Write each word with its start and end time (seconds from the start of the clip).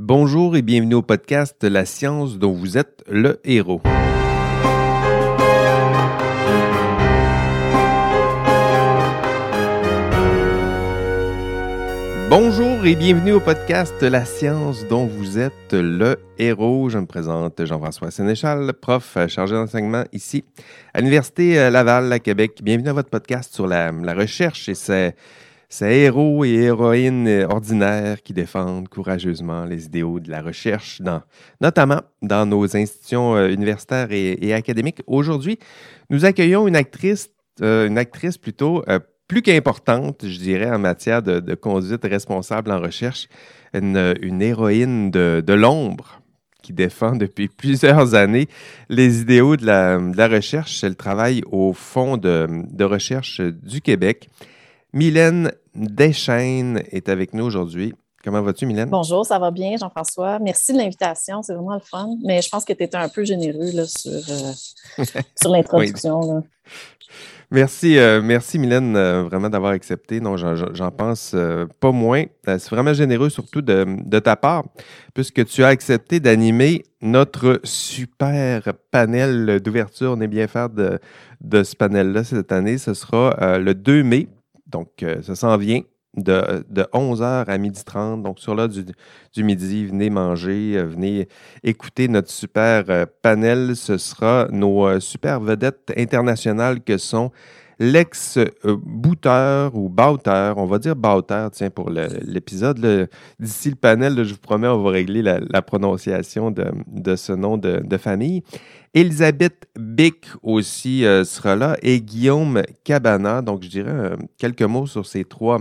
Bonjour 0.00 0.54
et 0.54 0.62
bienvenue 0.62 0.94
au 0.94 1.02
podcast 1.02 1.64
La 1.64 1.84
science 1.84 2.38
dont 2.38 2.52
vous 2.52 2.78
êtes 2.78 3.02
le 3.08 3.40
héros. 3.42 3.80
Bonjour 12.30 12.86
et 12.86 12.94
bienvenue 12.94 13.32
au 13.32 13.40
podcast 13.40 14.00
La 14.00 14.24
science 14.24 14.86
dont 14.86 15.06
vous 15.06 15.36
êtes 15.36 15.72
le 15.72 16.20
héros. 16.38 16.88
Je 16.90 16.98
me 16.98 17.06
présente 17.06 17.64
Jean-François 17.64 18.12
Sénéchal, 18.12 18.72
prof 18.74 19.18
chargé 19.26 19.56
d'enseignement 19.56 20.04
ici 20.12 20.44
à 20.94 21.00
l'Université 21.00 21.70
Laval 21.70 22.12
à 22.12 22.20
Québec. 22.20 22.60
Bienvenue 22.62 22.90
à 22.90 22.92
votre 22.92 23.10
podcast 23.10 23.52
sur 23.52 23.66
la, 23.66 23.90
recherche 24.14 24.68
et 24.68 24.76
ses, 24.76 25.16
héros 25.82 26.44
et 26.44 26.54
héroïnes 26.54 27.46
ordinaires 27.48 28.22
qui 28.22 28.32
défendent 28.32 28.88
courageusement 28.88 29.64
les 29.64 29.86
idéaux 29.86 30.18
de 30.18 30.30
la 30.30 30.42
recherche, 30.42 31.02
notamment 31.60 32.00
dans 32.22 32.46
nos 32.46 32.76
institutions 32.76 33.36
euh, 33.36 33.48
universitaires 33.50 34.08
et, 34.10 34.52
académiques. 34.54 35.02
Aujourd'hui, 35.06 35.58
nous 36.10 36.24
accueillons 36.24 36.66
une 36.66 36.76
actrice, 36.76 37.30
euh, 37.60 37.86
une 37.86 37.98
actrice 37.98 38.38
plutôt 38.38 38.82
euh, 38.88 38.98
plus 39.28 39.42
qu'importante, 39.42 40.26
je 40.26 40.38
dirais, 40.38 40.70
en 40.70 40.78
matière 40.78 41.22
de, 41.22 41.54
conduite 41.54 42.02
responsable 42.04 42.72
en 42.72 42.80
recherche, 42.80 43.28
une, 43.74 44.40
héroïne 44.40 45.10
de, 45.10 45.52
l'ombre 45.52 46.22
qui 46.62 46.72
défend 46.72 47.14
depuis 47.14 47.48
plusieurs 47.56 48.14
années 48.14 48.48
les 48.88 49.20
idéaux 49.20 49.56
de 49.56 49.66
la, 49.66 50.28
recherche. 50.28 50.82
Elle 50.82 50.96
travaille 50.96 51.42
au 51.52 51.74
Fonds 51.74 52.16
de, 52.16 52.84
recherche 52.84 53.42
du 53.42 53.82
Québec. 53.82 54.30
Mylène 54.92 55.52
Deschaines 55.74 56.82
est 56.90 57.08
avec 57.08 57.34
nous 57.34 57.44
aujourd'hui. 57.44 57.94
Comment 58.24 58.42
vas-tu, 58.42 58.66
Mylène? 58.66 58.90
Bonjour, 58.90 59.24
ça 59.24 59.38
va 59.38 59.50
bien, 59.50 59.76
Jean-François. 59.76 60.38
Merci 60.40 60.72
de 60.72 60.78
l'invitation, 60.78 61.42
c'est 61.42 61.54
vraiment 61.54 61.74
le 61.74 61.80
fun. 61.80 62.16
Mais 62.24 62.42
je 62.42 62.48
pense 62.48 62.64
que 62.64 62.72
tu 62.72 62.82
étais 62.82 62.96
un 62.96 63.08
peu 63.08 63.24
généreux 63.24 63.70
là, 63.72 63.86
sur, 63.86 64.10
euh, 64.12 65.04
sur 65.40 65.50
l'introduction. 65.50 66.42
Merci, 67.50 67.96
euh, 67.96 68.20
merci 68.22 68.58
Mylène, 68.58 68.94
euh, 68.94 69.22
vraiment 69.22 69.48
d'avoir 69.48 69.72
accepté. 69.72 70.20
Non, 70.20 70.36
j'en 70.36 70.90
pense 70.90 71.32
euh, 71.34 71.64
pas 71.80 71.92
moins. 71.92 72.24
C'est 72.44 72.68
vraiment 72.68 72.92
généreux, 72.92 73.30
surtout 73.30 73.62
de, 73.62 73.86
de, 74.04 74.18
ta 74.18 74.36
part, 74.36 74.64
puisque 75.14 75.46
tu 75.46 75.64
as 75.64 75.68
accepté 75.68 76.20
d'animer 76.20 76.82
notre 77.00 77.60
super 77.64 78.74
panel 78.90 79.60
d'ouverture. 79.60 80.14
On 80.14 80.20
est 80.20 80.28
bien 80.28 80.46
fiers 80.46 80.68
de, 80.74 80.98
de 81.40 81.62
ce 81.62 81.74
panel-là 81.74 82.22
cette 82.22 82.52
année. 82.52 82.76
Ce 82.76 82.92
sera 82.92 83.58
le 83.58 83.74
2 83.74 84.02
mai, 84.02 84.28
donc 84.68 85.04
ça 85.22 85.34
s'en 85.34 85.56
vient 85.56 85.82
de, 86.16 86.64
11h 86.92 87.44
à 87.46 87.58
12h30. 87.58 88.22
Donc, 88.22 88.38
sur 88.38 88.54
là 88.54 88.68
du, 88.68 89.44
midi, 89.44 89.86
venez 89.86 90.10
manger, 90.10 90.74
euh, 90.76 90.84
venez 90.84 91.28
écouter 91.62 92.08
notre 92.08 92.30
super 92.30 92.84
euh, 92.88 93.06
panel. 93.22 93.76
Ce 93.76 93.98
sera 93.98 94.48
nos 94.50 94.86
euh, 94.86 95.00
super 95.00 95.40
vedettes 95.40 95.92
internationales 95.96 96.80
que 96.80 96.98
sont 96.98 97.30
l'ex-bouteur 97.78 99.74
ou 99.74 99.88
bauteur, 99.88 100.58
on 100.58 100.66
va 100.66 100.78
dire 100.78 100.96
bauteur, 100.96 101.50
tiens, 101.50 101.70
pour 101.70 101.90
l'épisode. 101.90 103.08
D'ici 103.38 103.70
le 103.70 103.76
panel, 103.76 104.24
je 104.24 104.32
vous 104.32 104.40
promets, 104.40 104.68
on 104.68 104.82
va 104.82 104.90
régler 104.90 105.22
la, 105.22 105.62
prononciation 105.62 106.50
de, 106.50 107.16
ce 107.16 107.32
nom 107.32 107.56
de, 107.56 107.96
famille. 107.96 108.42
Elisabeth 108.94 109.68
Bick 109.78 110.26
aussi 110.42 111.02
sera 111.24 111.56
là 111.56 111.76
et 111.82 112.00
Guillaume 112.00 112.62
Cabana. 112.84 113.42
Donc, 113.42 113.62
je 113.62 113.68
dirais 113.68 114.16
quelques 114.36 114.62
mots 114.62 114.86
sur 114.86 115.06
ces 115.06 115.24
trois 115.24 115.60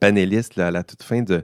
panélistes 0.00 0.58
à 0.58 0.70
la 0.70 0.82
toute 0.82 1.02
fin 1.02 1.22
de, 1.22 1.42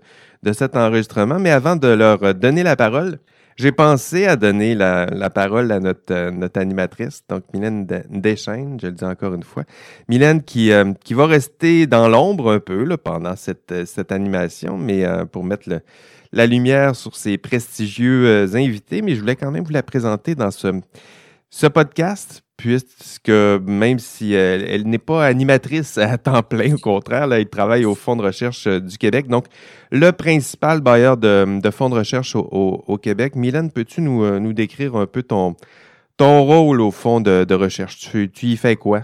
cet 0.53 0.77
enregistrement. 0.77 1.39
Mais 1.39 1.51
avant 1.51 1.77
de 1.77 1.89
leur 1.89 2.35
donner 2.35 2.63
la 2.63 2.77
parole, 2.77 3.19
j'ai 3.57 3.73
pensé 3.73 4.27
à 4.27 4.37
donner 4.37 4.75
la, 4.75 5.31
parole 5.31 5.71
à 5.73 5.81
notre, 5.81 6.31
notre, 6.31 6.61
animatrice, 6.61 7.23
donc 7.29 7.45
Mylène 7.53 7.87
Deschaines, 8.11 8.79
je 8.81 8.87
le 8.87 8.93
dis 8.93 9.05
encore 9.05 9.35
une 9.35 9.43
fois. 9.43 9.65
Mylène 10.09 10.43
qui, 10.43 10.73
euh, 10.73 10.93
qui 11.05 11.15
va 11.15 11.27
rester 11.27 11.87
dans 11.87 12.09
l'ombre 12.09 12.53
un 12.53 12.61
peu 12.61 12.85
là, 12.85 12.99
pendant 12.99 13.37
cette, 13.37 13.87
cette 13.87 14.13
animation, 14.13 14.79
mais 14.79 15.05
euh, 15.05 15.25
pour 15.25 15.45
mettre 15.45 15.69
la 16.33 16.47
lumière 16.47 16.97
sur 16.97 17.17
ses 17.17 17.39
prestigieux 17.39 18.27
euh, 18.27 18.55
invités. 18.55 19.03
Mais 19.03 19.15
je 19.15 19.21
voulais 19.21 19.37
quand 19.37 19.51
même 19.51 19.65
vous 19.65 19.73
la 19.73 19.83
présenter 19.83 20.35
dans 20.35 20.51
ce, 20.51 20.69
ce 21.53 21.67
podcast 21.67 22.43
puisque 22.57 23.29
même 23.29 23.99
si 23.99 24.35
elle, 24.35 24.85
n'est 24.87 24.99
pas 24.99 25.27
animatrice 25.27 25.99
à 25.99 26.17
temps 26.17 26.43
plein, 26.43 26.75
au 26.75 26.79
contraire, 26.79 27.27
là, 27.27 27.41
elle 27.41 27.49
travaille 27.49 27.85
au 27.85 27.97
Fonds 27.97 28.15
de 28.15 28.23
recherche 28.23 28.69
euh, 28.69 28.81
du 28.81 28.99
Québec. 28.99 29.27
Donc, 29.27 29.47
le 29.91 30.13
principal 30.13 30.81
bailleur 30.81 31.17
de, 31.17 31.61
fonds 31.73 31.91
de 31.91 31.97
recherche 31.97 32.37
au, 32.37 32.99
Québec. 33.03 33.35
Mylène, 33.35 33.73
peux-tu 33.73 34.01
nous, 34.01 34.23
euh, 34.23 34.39
nous, 34.39 34.53
décrire 34.53 34.95
un 34.95 35.07
peu 35.07 35.25
ton, 35.25 35.57
ton 36.17 36.45
rôle 36.45 36.81
au 36.81 36.93
Fonds 36.93 37.21
de, 37.21 37.55
recherche? 37.55 37.99
Tu, 37.99 38.31
y 38.43 38.57
fais 38.57 38.77
quoi? 38.77 39.03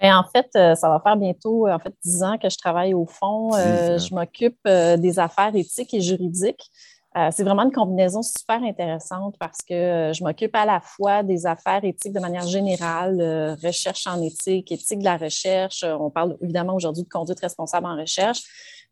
Bien, 0.00 0.18
en 0.18 0.24
fait, 0.24 0.48
euh, 0.56 0.74
ça 0.74 0.88
va 0.88 1.00
faire 1.00 1.16
bientôt 1.16 1.68
en 1.68 1.78
fait 1.78 1.94
dix 2.04 2.24
ans 2.24 2.36
que 2.38 2.50
je 2.50 2.58
travaille 2.58 2.92
au 2.92 3.06
fond. 3.06 3.52
je 3.52 4.14
m'occupe 4.14 4.58
des 4.64 5.18
affaires 5.20 5.54
éthiques 5.54 5.94
et 5.94 6.00
juridiques. 6.00 6.70
Euh, 7.16 7.30
c'est 7.32 7.44
vraiment 7.44 7.62
une 7.62 7.72
combinaison 7.72 8.20
super 8.22 8.62
intéressante 8.62 9.36
parce 9.38 9.62
que 9.66 9.72
euh, 9.72 10.12
je 10.12 10.22
m'occupe 10.22 10.54
à 10.54 10.66
la 10.66 10.80
fois 10.80 11.22
des 11.22 11.46
affaires 11.46 11.82
éthiques 11.82 12.12
de 12.12 12.20
manière 12.20 12.46
générale, 12.46 13.18
euh, 13.22 13.54
recherche 13.64 14.06
en 14.06 14.20
éthique, 14.20 14.70
éthique 14.70 14.98
de 14.98 15.04
la 15.04 15.16
recherche. 15.16 15.82
On 15.82 16.10
parle 16.10 16.36
évidemment 16.42 16.74
aujourd'hui 16.74 17.04
de 17.04 17.08
conduite 17.08 17.40
responsable 17.40 17.86
en 17.86 17.96
recherche, 17.96 18.42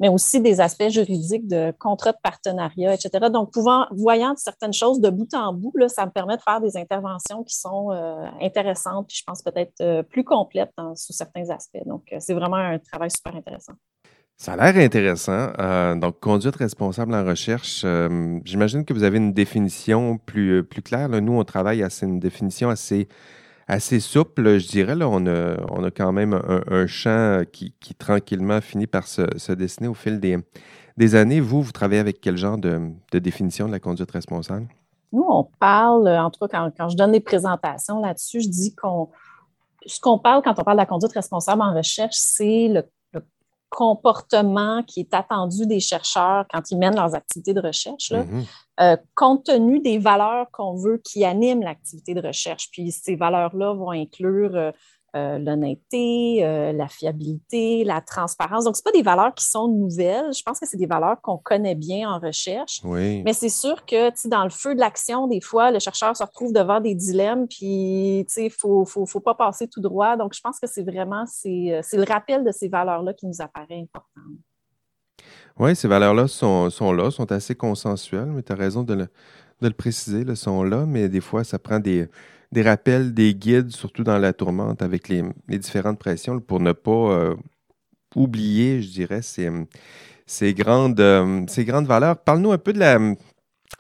mais 0.01 0.09
aussi 0.09 0.41
des 0.41 0.63
aspects 0.63 0.89
juridiques 0.89 1.47
de 1.47 1.75
contrat 1.79 2.13
de 2.13 2.19
partenariat, 2.23 2.95
etc. 2.95 3.11
Donc, 3.31 3.53
pouvant, 3.53 3.87
voyant 3.91 4.35
certaines 4.37 4.73
choses 4.73 5.01
de 5.01 5.11
bout 5.11 5.33
en 5.35 5.53
bout, 5.53 5.75
ça 5.89 6.07
me 6.07 6.11
permet 6.11 6.39
de 6.39 6.43
faire 6.43 6.63
des 6.63 6.79
interventions 6.79 7.45
qui 7.45 7.55
sont 7.55 7.91
intéressantes, 8.41 9.07
puis 9.09 9.19
je 9.19 9.25
pense 9.27 9.43
peut-être 9.43 10.03
plus 10.09 10.25
complètes 10.25 10.73
sous 10.97 11.13
certains 11.13 11.51
aspects. 11.51 11.85
Donc, 11.87 12.13
c'est 12.19 12.35
vraiment 12.35 12.57
un 12.57 12.79
travail 12.79 13.11
super 13.11 13.37
intéressant. 13.37 13.75
Ça 14.37 14.55
a 14.55 14.73
l'air 14.73 14.85
intéressant. 14.85 15.53
Euh, 15.59 15.95
donc, 15.95 16.19
conduite 16.21 16.57
responsable 16.57 17.15
en 17.15 17.25
recherche, 17.25 17.83
euh, 17.85 18.41
j'imagine 18.45 18.85
que 18.85 18.93
vous 18.93 19.05
avez 19.05 19.19
une 19.19 19.33
définition 19.33 20.19
plus, 20.19 20.65
plus 20.65 20.83
claire. 20.83 21.09
Nous, 21.09 21.33
on 21.33 21.45
travaille 21.45 21.83
à 21.83 21.89
une 22.03 22.19
définition 22.19 22.69
assez, 22.69 23.09
assez 23.69 24.01
souple, 24.01 24.59
je 24.59 24.67
dirais. 24.67 24.97
On, 25.01 25.27
a, 25.27 25.57
on 25.71 25.85
a 25.85 25.91
quand 25.91 26.13
même 26.13 26.35
un, 26.69 26.87
champ 26.87 27.43
qui, 27.53 27.75
qui, 27.79 27.95
tranquillement 27.95 28.61
finit 28.61 28.89
par 28.89 29.07
se, 29.07 29.23
se, 29.39 29.53
dessiner 29.53 29.89
au 29.89 29.95
fil 29.95 30.19
des, 30.19 30.37
des 30.97 31.15
années. 31.15 31.41
Vous, 31.41 31.63
vous 31.63 31.73
travaillez 31.73 32.01
avec 32.01 32.21
quel 32.21 32.37
genre 32.37 32.59
de, 32.59 32.91
de 33.13 33.19
définition 33.21 33.67
de 33.67 33.73
la 33.73 33.81
conduite 33.81 34.11
responsable? 34.11 34.67
Nous, 35.13 35.25
on 35.29 35.49
parle, 35.61 36.09
en 36.09 36.31
tout 36.31 36.45
cas, 36.49 36.71
quand 36.77 36.89
je 36.89 36.97
donne 36.97 37.13
des 37.13 37.21
présentations 37.21 38.01
là-dessus, 38.01 38.41
je 38.41 38.49
dis 38.49 38.75
qu'on 38.75 39.09
ce 39.87 40.01
qu'on 40.01 40.19
parle 40.19 40.43
quand 40.43 40.59
on 40.59 40.65
parle 40.65 40.77
de 40.77 40.83
la 40.83 40.87
conduite 40.87 41.13
responsable 41.13 41.63
en 41.63 41.75
recherche, 41.75 42.17
c'est 42.17 42.69
le 42.69 42.85
comportement 43.75 44.85
qui 44.85 45.01
est 45.01 45.13
attendu 45.13 45.67
des 45.67 45.81
chercheurs 45.81 46.47
quand 46.51 46.71
ils 46.71 46.79
mènent 46.79 46.95
leurs 46.95 47.15
activités 47.15 47.53
de 47.53 47.61
recherche, 47.61 48.13
mm-hmm. 48.13 48.45
euh, 48.81 48.97
compte 49.17 49.45
tenu 49.47 49.81
des 49.81 49.99
valeurs 49.99 50.47
qu'on 50.53 50.77
veut 50.77 51.01
qui 51.03 51.25
animent 51.25 51.63
l'activité 51.63 52.15
de 52.15 52.25
recherche. 52.25 52.71
Puis 52.71 52.93
ces 52.93 53.17
valeurs-là 53.17 53.75
vont 53.75 53.91
inclure 53.91 54.73
euh, 55.15 55.25
euh, 55.25 55.39
l'honnêteté, 55.39 56.45
euh, 56.45 56.73
la 56.73 56.89
fiabilité, 56.89 57.85
la 57.85 58.01
transparence. 58.01 58.65
Donc, 58.65 58.77
ce 58.77 58.83
pas 58.83 58.93
des 58.93 59.03
valeurs 59.03 59.35
qui 59.35 59.45
sont 59.45 59.69
nouvelles. 59.69 60.33
Je 60.33 60.43
pense 60.43 60.61
que 60.61 60.67
c'est 60.67 60.77
des 60.77 60.87
valeurs 60.87 61.21
qu'on 61.23 61.39
connaît 61.39 61.75
bien 61.75 62.11
en 62.11 62.19
recherche. 62.19 62.83
Mais 62.85 63.33
c'est 63.33 63.49
sûr 63.49 63.85
que 63.87 64.29
dans 64.29 64.45
le 64.45 64.51
feu 64.51 64.75
de 64.75 64.81
l'action, 64.81 65.27
des 65.27 65.41
fois, 65.41 65.71
le 65.71 65.79
chercheur 65.79 66.17
se 66.17 66.23
retrouve 66.23 66.53
devant 66.53 66.81
des 66.81 66.95
dilemmes, 66.95 67.47
puis 67.49 68.21
il 68.21 68.45
ne 68.45 68.49
faut, 68.49 68.85
faut, 68.85 69.07
faut, 69.07 69.21
pas 69.21 69.35
passer 69.35 69.69
tout 69.69 69.81
droit. 69.81 70.17
Donc, 70.17 70.35
je 70.35 70.41
pense 70.41 70.59
que 70.59 70.67
c'est 70.67 70.83
vraiment 70.83 71.25
c'est, 71.27 71.81
le 71.93 72.05
rappel 72.05 72.45
de 72.45 72.53
ces 72.53 72.69
valeurs-là 72.69 73.15
qui 73.15 73.27
nous 73.27 73.41
apparaît 73.41 73.81
important. 73.81 74.21
Oui, 75.59 75.77
ces 75.77 75.89
valeurs-là 75.89 76.27
sont, 76.27 76.69
sont, 76.71 76.93
là, 76.93 77.11
sont 77.11 77.31
assez 77.31 77.55
consensuelles, 77.55 78.27
mais 78.27 78.43
tu 78.43 78.53
as 78.53 78.57
raison 78.57 78.83
de 78.83 78.95
le, 78.95 79.05
de 79.61 79.69
le 79.69 79.75
préciser, 79.75 80.25
elles 80.27 80.37
sont 80.37 80.65
là, 80.65 80.85
mais 80.87 81.09
des 81.09 81.21
fois, 81.21 81.45
ça 81.45 81.59
prend 81.59 81.79
des 81.79 82.09
des 82.55 82.63
rappels, 82.63 83.13
des 83.13 83.35
guides, 83.35 83.71
surtout 83.71 84.05
dans 84.05 84.19
la 84.19 84.33
tourmente 84.33 84.81
avec 84.81 85.09
les, 85.09 85.23
différentes 85.49 85.99
pressions, 85.99 86.41
pour 86.41 86.61
ne 86.61 86.73
pas 86.73 86.91
euh, 86.91 87.35
oublier, 88.15 88.81
je 88.81 88.91
dirais, 88.91 89.21
ces, 89.23 90.55
grandes, 90.55 91.01
euh, 91.01 91.45
ces 91.49 91.65
grandes 91.65 91.87
valeurs. 91.87 92.17
Parle-nous 92.17 92.53
un 92.53 92.59
peu 92.59 92.73
de 92.73 92.79
la, 92.79 92.99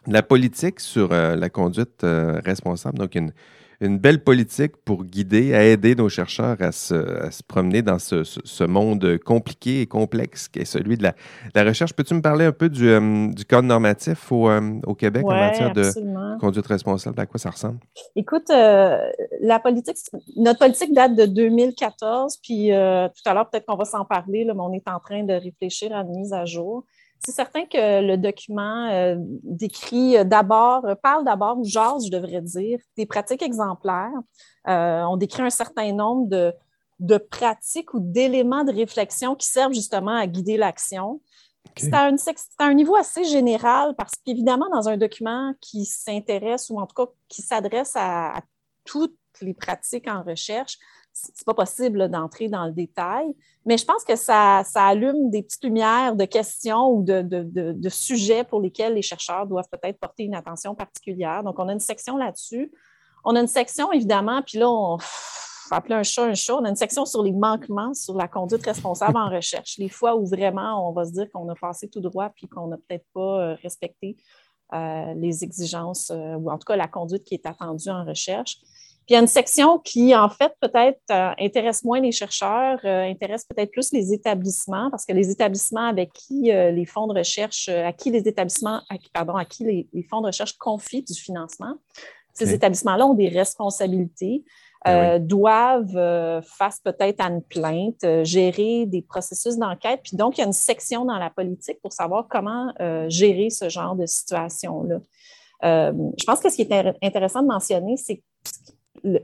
la 0.09 0.23
politique 0.23 0.81
sur 0.81 1.13
euh, 1.13 1.37
la 1.37 1.49
conduite 1.49 2.03
responsable. 2.03 2.99
Donc, 2.99 3.15
une, 3.15 3.33
une 3.81 3.99
belle 3.99 4.23
politique 4.23 4.77
pour 4.85 5.05
guider, 5.05 5.55
à 5.55 5.65
aider 5.65 5.95
nos 5.95 6.09
chercheurs 6.09 6.57
à 6.61 6.73
se, 6.73 6.95
à 6.95 7.31
se 7.31 7.43
promener 7.43 7.83
dans 7.83 7.99
ce, 7.99 8.25
ce, 8.25 8.65
monde 8.65 9.19
compliqué 9.19 9.83
et 9.83 9.87
complexe 9.87 10.49
qui 10.49 10.61
est 10.61 10.65
celui 10.65 10.97
de 10.97 11.03
la, 11.03 11.15
la 11.55 11.65
recherche. 11.65 11.93
Peux-tu 11.93 12.15
me 12.15 12.23
parler 12.23 12.45
un 12.45 12.53
peu 12.53 12.69
du, 12.69 12.89
euh, 12.89 13.29
du 13.29 13.45
code 13.45 13.65
normatif 13.65 14.31
au, 14.33 14.49
euh, 14.49 14.81
au 14.87 14.95
Québec 14.95 15.25
en 15.25 15.31
matière 15.31 15.73
de 15.73 16.39
conduite 16.39 16.67
responsable? 16.67 17.21
À 17.21 17.27
quoi 17.27 17.39
ça 17.39 17.51
ressemble? 17.51 17.79
Écoute, 18.17 18.51
euh, 18.51 18.99
la 19.41 19.59
politique, 19.59 19.97
notre 20.37 20.59
politique 20.59 20.93
date 20.95 21.15
de 21.15 21.27
2014, 21.27 22.39
puis 22.43 22.69
tout 22.69 23.31
à 23.31 23.35
l'heure, 23.35 23.49
peut-être 23.51 23.67
qu'on 23.67 23.77
va 23.77 23.85
s'en 23.85 24.05
parler, 24.05 24.45
là, 24.45 24.55
mais 24.55 24.61
on 24.61 24.73
est 24.73 24.89
en 24.89 24.99
train 24.99 25.25
de 25.25 25.35
réfléchir 25.35 25.95
à 25.95 26.01
une 26.01 26.17
mise 26.17 26.33
à 26.33 26.45
jour 26.45 26.85
c'est 27.25 27.33
certain 27.33 27.65
que 27.65 28.07
le 28.07 28.17
document 28.17 28.89
euh, 28.91 29.17
décrit 29.19 30.25
d'abord, 30.25 30.85
parle 31.03 31.25
d'abord, 31.25 31.59
ou 31.59 31.65
jase, 31.65 32.07
je 32.07 32.11
devrais 32.11 32.43
dire, 32.43 32.79
des 32.97 33.07
pratiques 33.07 33.43
exemplaires. 33.43 34.13
on 34.67 35.17
décrit 35.17 35.43
un 35.43 35.51
certain 35.51 35.93
nombre 35.93 36.29
de, 36.29 36.53
de 37.01 37.19
pratiques 37.19 37.95
ou 37.95 38.01
d'éléments 38.01 38.65
de 38.65 38.73
réflexion 38.73 39.35
qui 39.35 39.49
servent 39.49 39.75
justement 39.75 40.17
à 40.17 40.27
guider 40.27 40.57
l'action. 40.57 41.21
C'est 41.77 41.93
à, 41.95 42.11
un 42.59 42.75
niveau 42.75 42.95
assez 42.95 43.25
général 43.25 43.95
parce 43.97 44.13
qu'évidemment, 44.25 44.69
dans 44.71 44.89
un 44.89 44.97
document 44.97 45.55
qui 45.61 45.85
s'intéresse 45.85 46.71
ou 46.71 46.79
en 46.79 46.87
tout 46.87 46.95
cas 46.95 47.11
qui 47.29 47.43
s'adresse 47.43 47.93
à, 47.97 48.41
toutes 48.85 49.17
les 49.41 49.55
pratiques 49.55 50.07
en 50.07 50.23
recherche, 50.23 50.77
c'est 51.15 51.47
pas 51.47 51.55
possible 51.55 52.09
d'entrer 52.09 52.49
dans 52.49 52.67
le 52.67 52.73
détail, 52.73 53.35
mais 53.65 53.79
je 53.79 53.85
pense 53.85 54.05
que 54.05 54.17
ça, 54.17 54.63
allume 54.75 55.31
des 55.31 55.43
petites 55.43 55.65
lumières 55.65 56.17
de 56.17 56.25
questions 56.25 56.91
ou 56.91 57.03
de, 57.03 57.23
de, 57.23 57.89
sujets 57.89 58.45
pour 58.45 58.61
lesquels 58.61 58.95
les 58.95 59.03
chercheurs 59.03 59.47
doivent 59.47 59.69
peut-être 59.71 59.99
porter 59.99 60.25
une 60.25 60.35
attention 60.35 60.75
particulière. 60.75 61.45
Donc, 61.45 61.59
on 61.59 61.69
a 61.69 61.73
une 61.73 61.81
section 61.81 62.17
là-dessus. 62.17 62.73
On 63.25 63.37
a 63.37 63.41
une 63.41 63.47
section, 63.47 63.93
évidemment, 63.93 64.43
puis 64.43 64.59
là, 64.59 64.69
on, 64.69 64.99
appeler 65.71 65.95
un 65.95 66.03
chat 66.03 66.25
un 66.25 66.35
chat. 66.35 66.57
On 66.57 66.65
a 66.65 66.69
une 66.69 66.77
section 66.77 67.07
sur 67.07 67.23
les 67.23 67.33
manquements 67.33 67.95
sur 67.95 68.17
la 68.17 68.29
conduite 68.29 68.65
responsable 68.65 69.17
en 69.17 69.31
recherche. 69.31 69.79
Les 69.79 69.89
fois 69.89 70.17
où 70.17 70.27
vraiment 70.27 70.89
on 70.89 70.93
va 70.93 71.05
se 71.05 71.13
dire 71.13 71.27
qu'on 71.33 71.49
a 71.49 71.55
passé 71.55 71.89
tout 71.89 72.01
droit 72.01 72.31
puis 72.31 72.49
qu'on 72.49 72.69
n'a 72.69 72.77
peut-être 72.77 73.07
pas 73.15 73.41
euh, 73.41 73.57
respecté 73.63 74.17
euh, 74.73 75.15
les 75.15 75.45
exigences 75.45 76.11
euh, 76.11 76.35
ou 76.35 76.51
en 76.51 76.59
tout 76.59 76.67
cas 76.67 76.77
la 76.77 76.89
conduite 76.89 77.25
qui 77.25 77.35
est 77.35 77.47
attendue 77.47 77.91
en 77.91 78.05
recherche. 78.05 78.59
Puis 79.07 79.11
il 79.11 79.15
y 79.15 79.17
a 79.17 79.21
une 79.21 79.27
section 79.27 79.79
qui, 79.79 80.15
en 80.17 80.29
fait, 80.29 80.53
peut-être 80.61 81.01
intéresse 81.39 81.85
moins 81.85 82.01
les 82.01 82.13
chercheurs, 82.13 82.79
intéresse 82.85 83.45
peut-être 83.45 83.71
plus 83.71 83.93
les 83.93 84.13
établissements, 84.13 84.91
parce 84.91 85.05
que 85.05 85.13
les 85.13 85.31
établissements 85.31 85.87
avec 85.87 86.13
qui 86.13 86.45
les 86.45 86.87
fonds 86.87 87.07
de 87.07 87.19
recherche, 87.19 87.69
à 87.69 87.93
qui 87.93 88.11
les 88.11 88.27
établissements, 88.27 88.81
pardon, 89.13 89.37
à 89.37 89.45
qui 89.45 89.65
les, 89.93 90.03
fonds 90.09 90.23
de 90.23 90.27
recherche 90.27 90.57
confient 90.57 91.03
du 91.03 91.15
financement, 91.15 91.75
ces 92.33 92.53
établissements-là 92.53 93.07
ont 93.07 93.15
des 93.15 93.29
responsabilités. 93.29 94.45
Ben 94.85 95.15
euh, 95.15 95.19
doivent, 95.19 95.97
euh, 95.97 96.43
face 96.43 96.79
peut-être 96.79 97.19
à 97.21 97.29
une 97.29 97.43
plainte, 97.43 98.05
euh, 98.05 98.23
gérer 98.23 98.85
des 98.85 99.01
processus 99.01 99.57
d'enquête. 99.57 100.01
Puis 100.05 100.15
donc, 100.15 100.37
il 100.37 100.43
y 100.43 100.45
a 100.45 100.47
une 100.47 100.53
section 100.53 101.07
dans 101.07 101.17
la 101.17 101.31
politique 101.31 101.81
pour 101.81 101.95
savoir 101.95 102.27
comment 102.29 102.71
gérer 103.09 103.49
ce 103.49 103.71
genre 103.71 103.97
de 103.97 104.05
situation-là. 104.05 104.99
je 105.63 106.25
pense 106.27 106.41
que 106.41 106.51
ce 106.51 106.57
qui 106.57 106.63
est 106.63 106.95
intéressant 107.03 107.41
de 107.41 107.49
mentionner, 107.49 107.97
c'est 107.97 108.23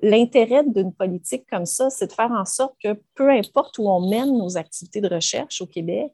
l'intérêt 0.03 0.65
d'une 0.65 0.93
politique 0.93 1.44
comme 1.50 1.67
ça, 1.67 1.91
c'est 1.91 2.09
de 2.09 2.12
faire 2.12 2.31
en 2.31 2.44
sorte 2.44 2.75
que 2.82 3.00
peu 3.15 3.31
importe 3.31 3.79
où 3.79 3.88
on 3.88 4.09
mène 4.09 4.37
nos 4.37 4.56
activités 4.56 5.00
de 5.00 5.09
recherche 5.09 5.61
au 5.62 5.67
Québec, 5.67 6.12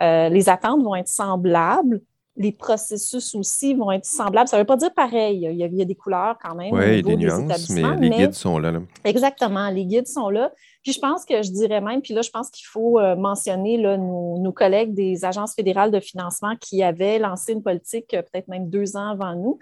les 0.00 0.48
attentes 0.48 0.82
vont 0.82 0.96
être 0.96 1.08
semblables, 1.08 2.00
les 2.36 2.52
processus 2.52 3.34
aussi 3.34 3.74
vont 3.74 3.90
être 3.92 4.06
semblables. 4.06 4.48
Ça 4.48 4.56
ne 4.56 4.62
veut 4.62 4.66
pas 4.66 4.76
dire 4.76 4.92
pareil. 4.94 5.46
Il 5.50 5.56
y, 5.56 5.82
a, 5.82 5.84
des 5.84 5.94
couleurs 5.94 6.38
quand 6.42 6.54
même. 6.54 6.72
Oui, 6.72 7.02
des 7.02 7.16
nuances, 7.16 7.68
mais 7.70 7.96
les 7.96 8.10
guides 8.10 8.34
sont 8.34 8.58
là, 8.58 8.72
Exactement, 9.04 9.68
les 9.68 9.84
guides 9.84 10.08
sont 10.08 10.30
là. 10.30 10.50
Puis 10.82 10.92
je 10.92 11.00
pense 11.00 11.24
que 11.24 11.42
je 11.42 11.50
dirais 11.50 11.80
même, 11.80 12.00
puis 12.00 12.14
là, 12.14 12.22
je 12.22 12.30
pense 12.30 12.50
qu'il 12.50 12.66
faut 12.66 12.98
euh, 12.98 13.14
mentionner 13.16 13.76
là, 13.76 13.96
nos, 13.96 14.38
nos, 14.38 14.52
collègues 14.52 14.94
des 14.94 15.24
agences 15.24 15.54
fédérales 15.54 15.90
de 15.90 16.00
financement 16.00 16.56
qui 16.60 16.82
avaient 16.82 17.18
lancé 17.18 17.52
une 17.52 17.62
politique 17.62 18.14
euh, 18.14 18.22
peut-être 18.22 18.48
même 18.48 18.68
deux 18.68 18.96
ans 18.96 19.10
avant 19.10 19.36
nous 19.36 19.58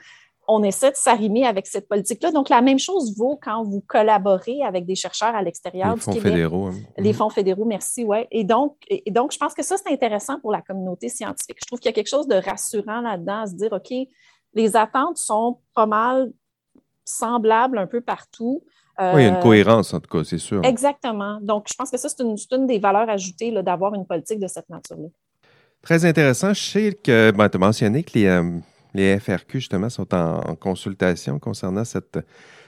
on 0.50 0.62
essaie 0.62 0.90
de 0.90 0.96
s'arrimer 0.96 1.46
avec 1.46 1.66
cette 1.66 1.88
politique-là. 1.88 2.32
Donc, 2.32 2.48
la 2.48 2.60
même 2.60 2.78
chose 2.78 3.16
vaut 3.16 3.38
quand 3.40 3.62
vous 3.62 3.82
collaborez 3.86 4.62
avec 4.62 4.84
des 4.84 4.96
chercheurs 4.96 5.34
à 5.34 5.42
l'extérieur 5.42 5.94
du 5.94 6.00
Québec. 6.00 6.22
Fédéraux, 6.22 6.66
hein. 6.66 6.74
Les 6.98 7.12
fonds 7.12 7.30
fédéraux, 7.30 7.64
merci, 7.64 8.04
oui. 8.04 8.18
Et 8.30 8.44
donc, 8.44 8.76
et 8.88 9.10
donc, 9.10 9.32
je 9.32 9.38
pense 9.38 9.54
que 9.54 9.62
ça, 9.62 9.76
c'est 9.76 9.92
intéressant 9.92 10.40
pour 10.40 10.50
la 10.50 10.60
communauté 10.60 11.08
scientifique. 11.08 11.56
Je 11.60 11.66
trouve 11.66 11.78
qu'il 11.78 11.88
y 11.88 11.92
a 11.92 11.94
quelque 11.94 12.08
chose 12.08 12.26
de 12.26 12.34
rassurant 12.34 13.00
là-dedans, 13.00 13.42
à 13.42 13.46
se 13.46 13.54
dire, 13.54 13.72
OK, 13.72 13.92
les 14.54 14.76
attentes 14.76 15.18
sont 15.18 15.58
pas 15.74 15.86
mal 15.86 16.32
semblables 17.04 17.78
un 17.78 17.86
peu 17.86 18.00
partout. 18.00 18.62
oui, 18.98 19.06
il 19.14 19.22
y 19.22 19.24
a 19.24 19.28
une 19.28 19.34
euh, 19.36 19.40
cohérence, 19.40 19.94
en 19.94 20.00
tout 20.00 20.10
cas, 20.10 20.24
c'est 20.24 20.38
sûr. 20.38 20.64
Exactement. 20.64 21.38
Donc, 21.40 21.66
je 21.70 21.74
pense 21.74 21.90
que 21.90 21.96
ça, 21.96 22.08
c'est 22.08 22.22
une, 22.22 22.66
des 22.66 22.78
valeurs 22.78 23.08
ajoutées 23.08 23.52
d'avoir 23.62 23.94
une 23.94 24.06
politique 24.06 24.40
de 24.40 24.48
cette 24.48 24.68
nature-là. 24.68 25.08
Très 25.82 26.04
intéressant. 26.04 26.52
Je 26.52 26.60
sais 26.62 26.92
que 26.92 27.30
ben, 27.30 27.48
tu 27.48 27.56
as 27.56 27.60
mentionné 27.60 28.02
que 28.02 28.18
les, 28.18 28.26
euh, 28.26 28.58
les 28.94 29.18
FRQ, 29.18 29.60
justement, 29.60 29.88
sont 29.88 30.12
en, 30.14 30.54
consultation 30.56 31.38
concernant 31.38 31.84
cette, 31.84 32.18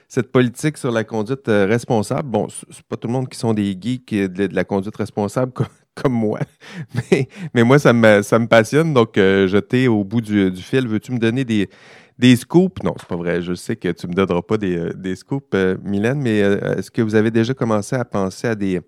cette 0.07 0.31
politique 0.31 0.77
sur 0.77 0.91
la 0.91 1.03
conduite 1.03 1.47
euh, 1.49 1.65
responsable. 1.65 2.29
Bon, 2.29 2.47
c'est 2.49 2.83
pas 2.83 2.97
tout 2.97 3.07
le 3.07 3.13
monde 3.13 3.29
qui 3.29 3.37
sont 3.37 3.53
des 3.53 3.77
geeks 3.79 4.13
de, 4.13 4.53
la 4.53 4.63
conduite 4.63 4.95
responsable 4.95 5.51
comme, 5.95 6.13
moi, 6.13 6.39
mais, 7.11 7.27
mais, 7.53 7.63
moi, 7.63 7.79
ça 7.79 7.93
me, 7.93 8.21
ça 8.21 8.39
me 8.39 8.47
passionne. 8.47 8.93
Donc, 8.93 9.17
euh, 9.17 9.47
je 9.47 9.57
t'ai 9.57 9.87
au 9.87 10.03
bout 10.03 10.21
du, 10.21 10.55
fil. 10.55 10.87
Veux-tu 10.87 11.11
me 11.11 11.19
donner 11.19 11.45
des, 11.45 11.69
des 12.17 12.35
scoops? 12.35 12.83
Non, 12.83 12.93
c'est 12.99 13.07
pas 13.07 13.17
vrai. 13.17 13.41
Je 13.41 13.53
sais 13.53 13.75
que 13.75 13.89
tu 13.89 14.07
me 14.07 14.13
donneras 14.13 14.41
pas 14.41 14.57
des, 14.57 14.77
euh, 14.77 14.93
des 14.93 15.15
scoops, 15.15 15.55
Mylène, 15.83 16.21
mais 16.21 16.39
est-ce 16.39 16.91
que 16.91 17.01
vous 17.01 17.15
avez 17.15 17.31
déjà 17.31 17.53
commencé 17.53 17.95
à 17.95 18.05
penser 18.05 18.47
à 18.47 18.55
des 18.55 18.81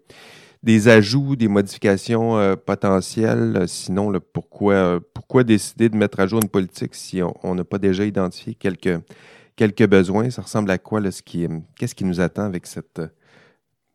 des 0.65 0.87
ajouts, 0.87 1.35
des 1.35 1.47
modifications 1.47 2.37
euh, 2.37 2.55
potentielles. 2.55 3.65
Sinon, 3.67 4.11
pourquoi, 4.33 4.73
euh, 4.73 4.99
pourquoi 5.13 5.43
décider 5.43 5.89
de 5.89 5.95
mettre 5.95 6.19
à 6.19 6.25
jour 6.25 6.41
une 6.41 6.49
politique 6.49 6.95
si 6.95 7.21
on 7.43 7.53
n'a 7.53 7.63
pas 7.63 7.77
déjà 7.77 8.03
identifié 8.03 8.55
quelques, 8.55 9.87
besoins? 9.87 10.31
Ça 10.31 10.41
ressemble 10.41 10.71
à 10.71 10.79
quoi? 10.79 10.99
ce 11.11 11.21
qui, 11.21 11.47
qu'est-ce 11.77 11.93
qui 11.93 12.03
nous 12.03 12.19
attend 12.19 12.45
avec 12.45 12.65
cette, 12.65 12.99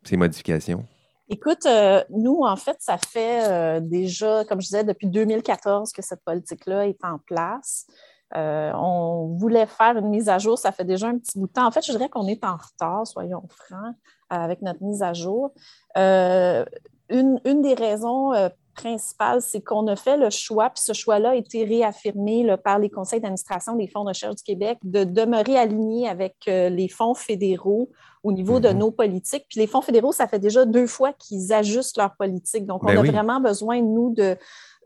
ces 0.05 0.17
modifications? 0.17 0.87
Écoute, 1.29 1.67
nous, 2.11 2.43
en 2.43 2.57
fait, 2.57 2.77
ça 2.79 2.99
fait 2.99 3.81
déjà, 3.81 4.45
comme 4.45 4.61
je 4.61 4.67
disais, 4.67 4.85
depuis 4.85 5.09
2014 5.09 5.93
que 5.93 6.03
cette 6.03 6.25
politique-là 6.25 6.87
est 6.87 7.05
en 7.05 7.19
place. 7.19 7.87
on 8.35 9.37
voulait 9.39 9.67
faire 9.67 9.97
une 9.97 10.09
mise 10.09 10.29
à 10.29 10.39
jour, 10.39 10.57
ça 10.57 10.71
fait 10.71 10.85
déjà 10.85 11.09
un 11.09 11.19
petit 11.19 11.37
bout 11.37 11.49
de 11.49 11.53
temps. 11.53 11.67
En 11.67 11.71
fait, 11.73 11.85
je 11.85 11.93
dirais 11.93 12.09
qu'on 12.09 12.27
est 12.29 12.45
en 12.45 12.57
retard, 12.57 13.07
soyons 13.07 13.43
francs 13.49 13.95
avec 14.31 14.63
notre 14.63 14.83
mise 14.83 15.03
à 15.03 15.13
jour. 15.13 15.53
Euh, 15.97 16.65
une, 17.09 17.63
des 17.63 17.75
raisons 17.75 18.33
euh, 18.33 18.49
principales, 18.75 19.43
c'est 19.43 19.61
qu'on 19.61 19.87
a 19.89 19.97
fait 19.97 20.17
le 20.17 20.31
choix, 20.31 20.71
puis 20.71 20.83
ce 20.83 20.93
choix-là 20.93 21.31
a 21.31 21.35
été 21.35 21.65
réaffirmé 21.65 22.57
par 22.63 22.79
les 22.79 22.89
conseils 22.89 23.21
d'administration 23.21 23.75
des 23.77 23.89
fonds 23.89 24.05
de 24.05 24.09
recherche 24.09 24.37
du 24.37 24.43
Québec, 24.43 24.79
de 24.85 25.05
demeurer 25.05 25.59
aligné 25.59 26.09
avec 26.09 26.37
euh, 26.49 26.69
les 26.69 26.89
fonds 26.89 27.15
fédéraux 27.15 27.91
au 28.23 28.33
niveau 28.33 28.61
de 28.61 28.69
mm-hmm. 28.69 28.77
nos 28.77 28.91
politiques. 28.91 29.47
Puis 29.49 29.61
les 29.61 29.67
fonds 29.67 29.83
fédéraux, 29.83 30.13
ça 30.13 30.27
fait 30.29 30.39
déjà 30.39 30.65
deux 30.65 30.87
fois 30.87 31.13
qu'ils 31.13 31.53
ajustent 31.53 31.97
leur 31.97 32.15
politique. 32.17 32.67
Donc, 32.67 32.83
on 32.85 32.87
ben 32.87 32.99
a 32.99 33.03
vraiment 33.03 33.41
besoin, 33.41 33.81
nous, 33.81 34.15
de, 34.15 34.37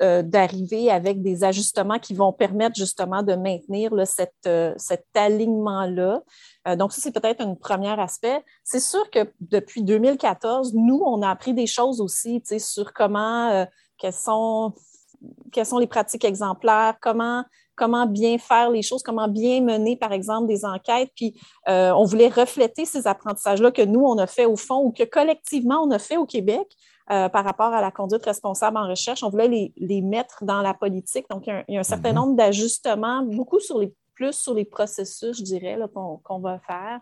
d'arriver 0.00 0.90
avec 0.90 1.22
des 1.22 1.44
ajustements 1.44 1.98
qui 1.98 2.14
vont 2.14 2.32
permettre 2.32 2.76
justement 2.76 3.22
de 3.22 3.34
maintenir 3.34 3.92
cet 4.06 5.04
alignement-là. 5.14 6.22
Euh, 6.66 6.76
donc, 6.76 6.92
ça, 6.92 7.00
c'est 7.00 7.12
peut-être 7.12 7.40
un 7.40 7.54
premier 7.54 7.98
aspect. 8.00 8.42
C'est 8.62 8.80
sûr 8.80 9.08
que 9.10 9.30
depuis 9.40 9.82
2014, 9.82 10.74
nous, 10.74 11.02
on 11.04 11.22
a 11.22 11.28
appris 11.28 11.54
des 11.54 11.66
choses 11.66 12.00
aussi 12.00 12.42
sur 12.58 12.92
comment, 12.92 13.50
euh, 13.50 13.64
quelles, 13.98 14.12
sont, 14.12 14.72
quelles 15.52 15.66
sont 15.66 15.78
les 15.78 15.86
pratiques 15.86 16.24
exemplaires, 16.24 16.96
comment, 17.00 17.44
comment 17.76 18.06
bien 18.06 18.38
faire 18.38 18.70
les 18.70 18.82
choses, 18.82 19.02
comment 19.02 19.28
bien 19.28 19.60
mener, 19.60 19.96
par 19.96 20.12
exemple, 20.12 20.46
des 20.46 20.64
enquêtes. 20.64 21.10
Puis, 21.16 21.34
euh, 21.68 21.92
on 21.92 22.04
voulait 22.04 22.28
refléter 22.28 22.84
ces 22.84 23.06
apprentissages-là 23.06 23.70
que 23.70 23.82
nous, 23.82 24.04
on 24.04 24.18
a 24.18 24.26
fait 24.26 24.46
au 24.46 24.56
fond 24.56 24.82
ou 24.84 24.92
que 24.92 25.04
collectivement, 25.04 25.82
on 25.82 25.90
a 25.90 25.98
fait 25.98 26.16
au 26.16 26.26
Québec. 26.26 26.66
par 27.06 27.44
rapport 27.44 27.74
à 27.74 27.82
la 27.82 27.90
conduite 27.90 28.24
responsable 28.24 28.78
en 28.78 28.88
recherche. 28.88 29.22
On 29.22 29.28
voulait 29.28 29.48
les, 29.48 29.74
les 29.76 30.00
mettre 30.00 30.42
dans 30.42 30.62
la 30.62 30.72
politique. 30.72 31.26
Donc, 31.28 31.46
il 31.46 31.74
y 31.74 31.76
a 31.76 31.80
un, 31.80 31.82
certain 31.82 32.12
mm-hmm. 32.12 32.14
nombre 32.14 32.34
d'ajustements, 32.34 33.22
beaucoup 33.22 33.60
sur 33.60 33.78
les 33.78 33.92
plus 34.14 34.32
sur 34.32 34.54
les 34.54 34.64
processus, 34.64 35.38
je 35.38 35.42
dirais, 35.42 35.78
qu'on 35.92 36.38
va 36.38 36.58
faire. 36.60 37.00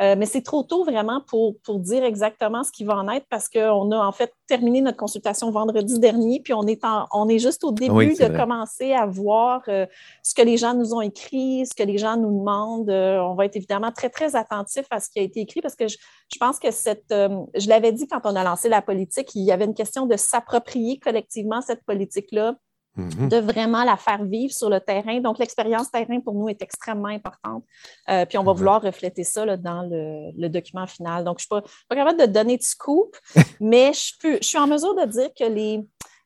Euh, 0.00 0.14
mais 0.16 0.26
c'est 0.26 0.42
trop 0.42 0.62
tôt 0.62 0.84
vraiment 0.84 1.20
pour, 1.26 1.58
pour, 1.60 1.78
dire 1.78 2.02
exactement 2.02 2.64
ce 2.64 2.72
qui 2.72 2.84
va 2.84 2.96
en 2.96 3.08
être 3.08 3.26
parce 3.28 3.48
qu'on 3.48 3.90
a 3.90 3.98
en 3.98 4.12
fait 4.12 4.32
terminé 4.46 4.80
notre 4.80 4.96
consultation 4.96 5.50
vendredi 5.50 5.98
dernier, 5.98 6.40
puis 6.40 6.54
on 6.54 6.66
est, 6.66 6.80
on 7.12 7.28
est 7.28 7.38
juste 7.38 7.62
au 7.64 7.72
début 7.72 8.14
de 8.14 8.36
commencer 8.36 8.92
à 8.92 9.06
voir 9.06 9.62
euh, 9.68 9.86
ce 10.22 10.34
que 10.34 10.42
les 10.42 10.56
gens 10.56 10.74
nous 10.74 10.94
ont 10.94 11.02
écrit, 11.02 11.66
ce 11.66 11.74
que 11.74 11.82
les 11.82 11.98
gens 11.98 12.16
nous 12.16 12.38
demandent. 12.38 12.90
Euh, 12.90 13.18
on 13.18 13.34
va 13.34 13.44
être 13.44 13.56
évidemment 13.56 13.92
très, 13.92 14.08
très 14.08 14.34
attentif 14.34 14.86
à 14.90 15.00
ce 15.00 15.10
qui 15.10 15.18
a 15.18 15.22
été 15.22 15.40
écrit 15.40 15.60
parce 15.60 15.76
que 15.76 15.88
je, 15.88 15.98
je 16.32 16.38
pense 16.38 16.58
que 16.58 16.70
cette, 16.70 17.10
je 17.10 17.68
l'avais 17.68 17.92
dit 17.92 18.06
quand 18.06 18.20
on 18.24 18.34
a 18.34 18.44
lancé 18.44 18.68
la 18.68 18.82
politique, 18.82 19.34
il 19.34 19.44
y 19.44 19.52
avait 19.52 19.66
une 19.66 19.74
question 19.74 20.06
de 20.06 20.16
s'approprier 20.16 20.98
collectivement 20.98 21.60
cette 21.60 21.84
politique-là 21.84 22.56
Mhm. 22.94 23.30
de 23.30 23.38
vraiment 23.38 23.84
la 23.84 23.96
faire 23.96 24.22
vivre 24.22 24.52
sur 24.52 24.68
le 24.68 24.78
terrain. 24.78 25.18
Donc, 25.20 25.38
l'expérience 25.38 25.90
terrain 25.90 26.20
pour 26.20 26.34
nous 26.34 26.50
est 26.50 26.60
extrêmement 26.60 27.08
importante. 27.08 27.64
Euh, 28.10 28.26
puis, 28.26 28.36
on 28.36 28.44
va 28.44 28.52
vouloir 28.52 28.82
refléter 28.82 29.24
ça 29.24 29.46
là, 29.46 29.56
dans 29.56 29.88
le, 29.90 30.48
document 30.48 30.86
final. 30.86 31.24
Donc, 31.24 31.38
je 31.38 31.46
ne 31.50 31.60
suis 31.60 31.68
pas, 31.88 31.96
capable 31.96 32.20
de 32.20 32.26
donner 32.26 32.58
de 32.58 32.62
scoop, 32.62 33.16
mais 33.60 33.92
je, 33.94 34.12
peux, 34.20 34.38
je 34.42 34.46
suis 34.46 34.58
en 34.58 34.66
mesure 34.66 34.94
de 34.94 35.06
dire 35.06 35.30
que 35.34 35.44
les, 35.44 35.82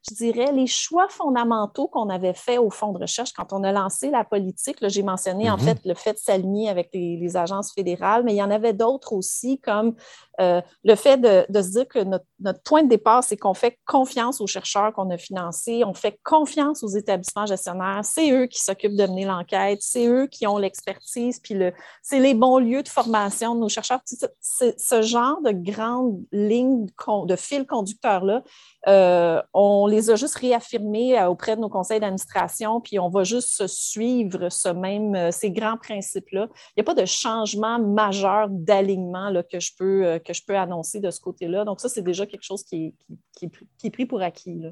je 0.09 0.15
dirais, 0.15 0.53
les 0.53 0.67
choix 0.67 1.09
fondamentaux 1.09 1.89
qu'on 1.89 2.09
avait 2.09 2.35
faits 2.35 2.59
au 2.59 2.71
fond 2.71 2.93
de 2.93 2.99
recherche 2.99 3.33
quand 3.33 3.53
on 3.53 3.65
a 3.65 3.73
lancé 3.73 4.11
la 4.11 4.25
politique. 4.25 4.77
J'ai 4.83 5.03
mentionné 5.03 5.51
en 5.51 5.57
mm-hmm. 5.57 5.65
fait 5.65 5.79
le 5.85 5.95
fait 5.95 6.13
de 6.15 6.19
s'aligner 6.19 6.69
avec 6.69 6.91
les, 6.93 7.37
agences 7.37 7.73
fédérales, 7.73 8.23
mais 8.25 8.35
il 8.35 8.37
y 8.37 8.43
en 8.43 8.51
avait 8.51 8.73
d'autres 8.73 9.13
aussi, 9.13 9.59
comme 9.59 9.95
euh, 10.41 10.61
le 10.85 10.95
fait 10.95 11.19
de, 11.19 11.45
se 11.61 11.71
dire 11.71 11.89
que 11.89 11.99
notre, 11.99 12.63
point 12.63 12.83
de 12.83 12.89
départ, 12.89 13.25
c'est 13.25 13.37
qu'on 13.37 13.55
fait 13.55 13.79
confiance 13.85 14.41
aux 14.41 14.47
chercheurs 14.47 14.93
qu'on 14.93 15.11
a 15.11 15.19
financés, 15.19 15.83
on 15.85 15.93
fait 15.93 16.19
confiance 16.23 16.83
aux 16.83 16.89
établissements 16.89 17.47
gestionnaires, 17.47 18.01
c'est 18.05 18.31
eux 18.31 18.47
qui 18.47 18.61
s'occupent 18.63 18.97
de 18.97 19.07
mener 19.07 19.25
l'enquête, 19.25 19.81
c'est 19.83 20.07
eux 20.07 20.29
qui 20.29 20.47
ont 20.47 20.59
l'expertise, 20.59 21.41
puis 21.41 21.55
le, 21.55 21.73
c'est 22.03 22.21
les 22.21 22.35
bons 22.35 22.59
lieux 22.59 22.83
de 22.83 22.89
formation 22.89 23.55
de 23.55 23.61
nos 23.61 23.69
chercheurs. 23.69 24.01
Ce 24.07 25.03
genre 25.03 25.41
de 25.43 25.51
grandes 25.51 26.23
lignes 26.33 26.87
de 27.27 27.37
fil 27.37 27.67
conducteur-là, 27.67 28.43
euh, 28.89 29.43
on 29.53 29.87
les 29.87 29.96
a 30.11 30.17
juste 30.17 30.37
réaffirmés 30.37 31.19
euh, 31.19 31.29
auprès 31.29 31.57
de 31.57 31.61
nos 31.61 31.69
conseils 31.69 32.01
d'administration, 32.01 32.81
puis 32.81 32.99
on 32.99 33.09
va 33.09 33.25
juste 33.25 33.67
suivre 33.67 34.49
ce 34.49 34.69
même, 34.69 35.31
ces 35.33 35.51
grands 35.51 35.77
principes-là. 35.77 36.49
Il 36.77 36.79
n'y 36.79 36.81
a 36.83 36.85
pas 36.85 36.95
de 36.95 37.05
changement 37.05 37.79
majeur 37.79 38.49
d'alignement 38.51 39.33
que 39.51 39.61
je 39.61 39.73
peux 39.77 40.19
que 40.25 40.33
je 40.33 40.43
peux 40.47 40.57
annoncer 40.57 41.01
de 41.01 41.11
ce 41.11 41.21
côté-là. 41.21 41.65
Donc, 41.65 41.81
ça, 41.81 41.89
c'est 41.89 42.03
déjà 42.03 42.27
quelque 42.27 42.43
chose 42.43 42.63
qui 42.63 42.95
est, 43.37 43.49
qui, 43.79 43.87
est 43.87 43.91
pris 43.91 44.07
pour 44.07 44.23
acquis. 44.23 44.63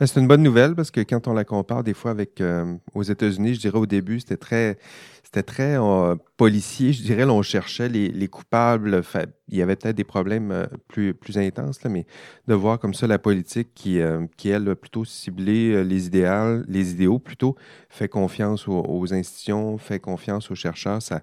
C'est 0.00 0.20
une 0.20 0.26
bonne 0.26 0.42
nouvelle 0.42 0.74
parce 0.74 0.90
que 0.90 1.00
quand 1.00 1.28
on 1.28 1.34
la 1.34 1.44
compare 1.44 1.84
des 1.84 1.94
fois 1.94 2.10
avec 2.10 2.40
euh, 2.40 2.74
aux 2.94 3.02
États-Unis, 3.02 3.54
je 3.54 3.60
dirais 3.60 3.78
au 3.78 3.86
début, 3.86 4.18
c'était 4.18 4.36
très, 4.36 4.76
c'était 5.22 5.44
très 5.44 5.78
euh, 5.78 6.16
policier. 6.36 6.92
Je 6.92 7.02
dirais, 7.02 7.24
on 7.24 7.42
cherchait 7.42 7.88
les, 7.88 8.28
coupables. 8.28 9.02
il 9.48 9.56
y 9.56 9.62
avait 9.62 9.76
peut-être 9.76 9.96
des 9.96 10.04
problèmes 10.04 10.50
euh, 10.50 10.66
plus, 10.88 11.14
plus 11.14 11.38
intenses, 11.38 11.82
là, 11.84 11.90
mais 11.90 12.06
de 12.48 12.54
voir 12.54 12.80
comme 12.80 12.92
ça 12.92 13.06
la 13.06 13.18
politique 13.20 13.68
qui, 13.74 14.00
qui 14.36 14.48
elle, 14.48 14.74
plutôt 14.74 15.04
ciblé 15.04 15.84
les 15.84 16.06
idéaux, 16.06 16.62
les 16.66 16.90
idéaux 16.90 17.20
plutôt, 17.20 17.56
fait 17.88 18.08
confiance 18.08 18.66
aux, 18.66 19.14
institutions, 19.14 19.78
fait 19.78 20.00
confiance 20.00 20.50
aux 20.50 20.56
chercheurs, 20.56 21.02
ça, 21.02 21.22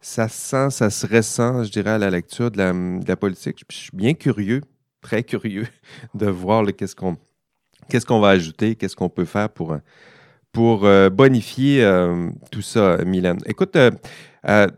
ça 0.00 0.28
sent, 0.28 0.70
ça 0.70 0.90
se 0.90 1.06
ressent, 1.06 1.64
je 1.64 1.72
dirais, 1.72 1.90
à 1.90 1.98
la 1.98 2.10
lecture 2.10 2.52
de 2.52 2.58
la, 3.06 3.16
politique. 3.16 3.64
Je 3.68 3.76
suis 3.76 3.90
bien 3.92 4.14
curieux, 4.14 4.60
très 5.00 5.24
curieux, 5.24 5.66
de 6.14 6.26
voir 6.26 6.64
qu'est-ce 6.66 6.94
qu'on 6.94 7.16
qu'est-ce 7.88 8.06
qu'on 8.06 8.20
va 8.20 8.30
ajouter, 8.30 8.74
qu'est-ce 8.74 8.96
qu'on 8.96 9.08
peut 9.08 9.24
faire 9.24 9.48
pour, 9.48 9.76
pour 10.52 10.84
euh, 10.84 11.10
bonifier 11.10 11.82
euh, 11.84 12.30
tout 12.50 12.62
ça, 12.62 12.98
Mylène? 13.04 13.38
Écoute, 13.46 13.76
euh, 13.76 13.90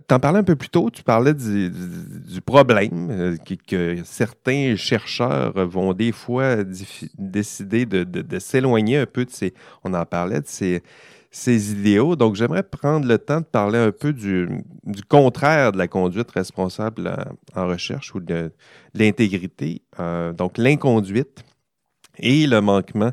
tu 0.08 0.14
en 0.14 0.18
parlais 0.18 0.38
un 0.38 0.44
peu 0.44 0.56
plus 0.56 0.68
tôt, 0.68 0.90
tu 0.90 1.02
parlais 1.02 1.34
du, 1.34 1.70
problème 2.44 3.36
que, 3.66 3.98
certains 4.04 4.76
chercheurs 4.76 5.52
vont 5.66 5.92
des 5.92 6.12
fois 6.12 6.56
décider 7.18 7.86
de, 7.86 8.38
s'éloigner 8.38 8.98
un 8.98 9.06
peu 9.06 9.24
de 9.24 9.30
ces, 9.30 9.54
on 9.84 9.94
en 9.94 10.04
parlait, 10.04 10.40
de 10.40 10.46
ces 10.46 10.82
ces 11.30 11.72
idéaux. 11.72 12.16
Donc, 12.16 12.34
j'aimerais 12.34 12.62
prendre 12.62 13.06
le 13.06 13.18
temps 13.18 13.40
de 13.40 13.44
parler 13.44 13.78
un 13.78 13.92
peu 13.92 14.12
du, 14.12 14.48
contraire 15.08 15.72
de 15.72 15.78
la 15.78 15.88
conduite 15.88 16.30
responsable 16.32 17.16
en 17.54 17.66
recherche 17.66 18.14
ou 18.14 18.20
de, 18.20 18.52
l'intégrité. 18.94 19.82
Euh, 20.00 20.32
donc, 20.32 20.58
l'inconduite 20.58 21.44
et 22.20 22.46
le 22.46 22.60
manquement 22.60 23.12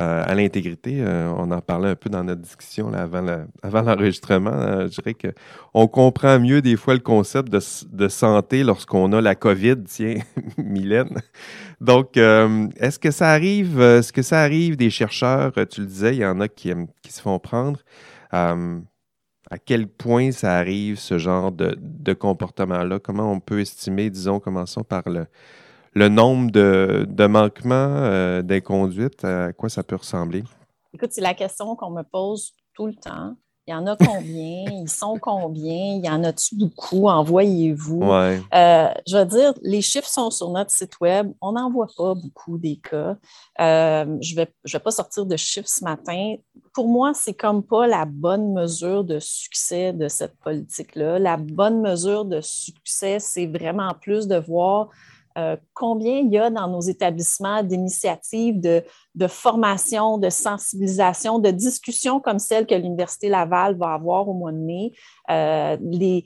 euh, 0.00 0.22
à 0.24 0.34
l'intégrité. 0.36 0.98
Euh, 1.00 1.28
on 1.36 1.50
en 1.50 1.60
parlait 1.60 1.88
un 1.88 1.96
peu 1.96 2.08
dans 2.08 2.22
notre 2.22 2.40
discussion 2.40 2.92
avant, 2.92 3.20
l'enregistrement. 3.82 4.86
je 4.86 5.00
dirais 5.00 5.14
qu'on 5.14 5.88
comprend 5.88 6.38
mieux 6.38 6.62
des 6.62 6.76
fois 6.76 6.94
le 6.94 7.00
concept 7.00 7.48
de, 7.50 8.08
santé 8.08 8.62
lorsqu'on 8.62 9.12
a 9.12 9.20
la 9.20 9.34
COVID, 9.34 9.82
tiens, 9.86 10.14
Mylène. 10.56 11.16
Donc, 11.80 12.16
euh, 12.16 12.68
est-ce 12.76 13.00
que 13.00 13.10
ça 13.10 13.30
arrive, 13.30 13.80
euh, 13.80 13.98
est-ce 13.98 14.12
que 14.12 14.22
ça 14.22 14.40
arrive 14.40 14.76
des 14.76 14.90
chercheurs, 14.90 15.52
euh, 15.58 15.64
tu 15.64 15.80
le 15.80 15.88
disais, 15.88 16.14
il 16.14 16.20
y 16.20 16.26
en 16.26 16.40
a 16.40 16.46
qui, 16.46 16.72
se 17.08 17.20
font 17.20 17.40
prendre. 17.40 17.80
à 18.30 19.58
quel 19.64 19.88
point 19.88 20.30
ça 20.30 20.56
arrive, 20.58 20.98
ce 21.00 21.18
genre 21.18 21.50
de 21.50 22.12
comportement-là? 22.12 23.00
Comment 23.00 23.32
on 23.32 23.40
peut 23.40 23.60
estimer, 23.60 24.10
disons, 24.10 24.38
commençons 24.38 24.84
par 24.84 25.08
le, 25.08 25.26
le 25.94 26.08
nombre 26.08 26.50
de, 26.50 27.06
de 27.08 27.26
manquements 27.26 28.42
d'inconduite, 28.42 29.24
à 29.24 29.52
quoi 29.52 29.68
ça 29.68 29.82
peut 29.82 29.96
ressembler? 29.96 30.44
Écoute, 30.94 31.10
c'est 31.12 31.20
la 31.20 31.34
question 31.34 31.76
qu'on 31.76 31.90
me 31.90 32.02
pose 32.02 32.52
tout 32.74 32.86
le 32.86 32.94
temps. 32.94 33.34
Il 33.68 33.72
y 33.72 33.74
en 33.74 33.86
a 33.86 33.96
combien? 33.96 34.64
Ils 34.82 34.88
sont 34.88 35.18
combien? 35.20 35.96
Il 35.96 36.02
y 36.02 36.08
en 36.08 36.24
a-tu 36.24 36.56
beaucoup? 36.56 37.06
Envoyez-vous. 37.06 38.02
Euh, 38.02 38.88
je 39.06 39.16
veux 39.18 39.26
dire, 39.26 39.52
les 39.60 39.82
chiffres 39.82 40.08
sont 40.08 40.30
sur 40.30 40.48
notre 40.48 40.70
site 40.70 40.98
Web. 41.02 41.30
On 41.42 41.52
n'en 41.52 41.70
voit 41.70 41.88
pas 41.94 42.14
beaucoup 42.14 42.56
des 42.56 42.76
cas. 42.76 43.18
Euh, 43.60 44.16
je 44.22 44.32
ne 44.32 44.36
vais, 44.36 44.48
je 44.64 44.72
vais 44.72 44.82
pas 44.82 44.90
sortir 44.90 45.26
de 45.26 45.36
chiffres 45.36 45.68
ce 45.68 45.84
matin. 45.84 46.36
Pour 46.72 46.88
moi, 46.88 47.12
c'est 47.12 47.34
comme 47.34 47.62
pas 47.62 47.86
la 47.86 48.06
bonne 48.06 48.54
mesure 48.54 49.04
de 49.04 49.18
succès 49.18 49.92
de 49.92 50.08
cette 50.08 50.38
politique-là. 50.38 51.18
La 51.18 51.36
bonne 51.36 51.82
mesure 51.82 52.24
de 52.24 52.40
succès, 52.40 53.18
c'est 53.18 53.46
vraiment 53.46 53.92
plus 54.00 54.26
de 54.26 54.36
voir 54.36 54.84
euh, 54.86 55.17
combien 55.74 56.18
il 56.18 56.32
y 56.32 56.38
a 56.38 56.50
dans 56.50 56.68
nos 56.68 56.80
établissements 56.80 57.62
d'initiatives 57.62 58.60
de, 58.60 58.82
formation, 59.26 60.18
de 60.18 60.30
sensibilisation, 60.30 61.38
de 61.38 61.50
discussions 61.50 62.20
comme 62.20 62.38
celle 62.38 62.66
que 62.66 62.74
l'Université 62.74 63.28
Laval 63.28 63.76
va 63.76 63.94
avoir 63.94 64.28
au 64.28 64.34
mois 64.34 64.52
de 64.52 64.58
mai, 64.58 64.92
euh, 65.30 65.76
les, 65.80 66.24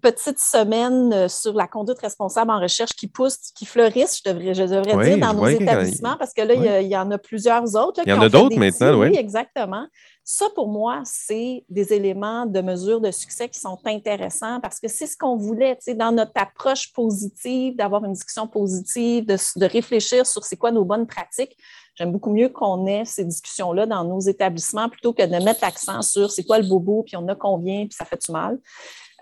petites 0.00 0.38
semaines 0.38 1.12
euh, 1.12 1.28
sur 1.28 1.54
la 1.54 1.66
conduite 1.66 1.98
responsable 1.98 2.50
en 2.50 2.60
recherche 2.60 2.92
qui 2.92 3.08
poussent, 3.08 3.52
qui 3.54 3.66
fleurissent, 3.66 4.22
je 4.24 4.30
devrais, 4.30 4.54
je 4.54 4.62
devrais 4.62 5.04
dire, 5.04 5.18
dans 5.18 5.34
nos 5.34 5.46
établissements, 5.46 6.16
parce 6.16 6.32
que 6.32 6.42
là, 6.42 6.80
il, 6.80 6.88
y 6.88 6.96
en 6.96 7.10
a 7.10 7.18
plusieurs 7.18 7.74
autres. 7.74 8.00
il 8.04 8.10
y 8.10 8.12
en 8.12 8.20
a 8.20 8.28
d'autres 8.28 8.56
maintenant, 8.56 9.00
oui. 9.00 9.16
Exactement. 9.16 9.86
Ça, 10.28 10.46
pour 10.56 10.66
moi, 10.66 11.02
c'est 11.04 11.64
des 11.68 11.92
éléments 11.92 12.46
de 12.46 12.60
mesure 12.60 13.00
de 13.00 13.12
succès 13.12 13.48
qui 13.48 13.60
sont 13.60 13.78
intéressants 13.84 14.58
parce 14.60 14.80
que 14.80 14.88
c'est 14.88 15.06
ce 15.06 15.16
qu'on 15.16 15.36
voulait, 15.36 15.78
dans 15.94 16.10
notre 16.10 16.32
approche 16.34 16.92
positive, 16.92 17.76
d'avoir 17.76 18.04
une 18.04 18.12
discussion 18.12 18.48
positive, 18.48 19.24
de, 19.26 19.66
réfléchir 19.66 20.26
sur 20.26 20.42
c'est 20.42 20.56
quoi 20.56 20.72
nos 20.72 20.84
bonnes 20.84 21.06
pratiques. 21.06 21.56
J'aime 21.96 22.12
beaucoup 22.12 22.32
mieux 22.32 22.50
qu'on 22.50 22.86
ait 22.86 23.04
ces 23.04 23.24
discussions-là 23.24 23.86
dans 23.86 24.04
nos 24.04 24.20
établissements 24.20 24.88
plutôt 24.88 25.14
que 25.14 25.22
de 25.22 25.42
mettre 25.42 25.60
l'accent 25.62 26.02
sur 26.02 26.30
c'est 26.30 26.44
quoi 26.44 26.58
le 26.58 26.68
bobo, 26.68 27.02
puis 27.02 27.16
on 27.16 27.26
a 27.28 27.34
combien, 27.34 27.86
puis 27.86 27.96
ça 27.96 28.04
fait 28.04 28.20
du 28.24 28.32
mal. 28.32 28.58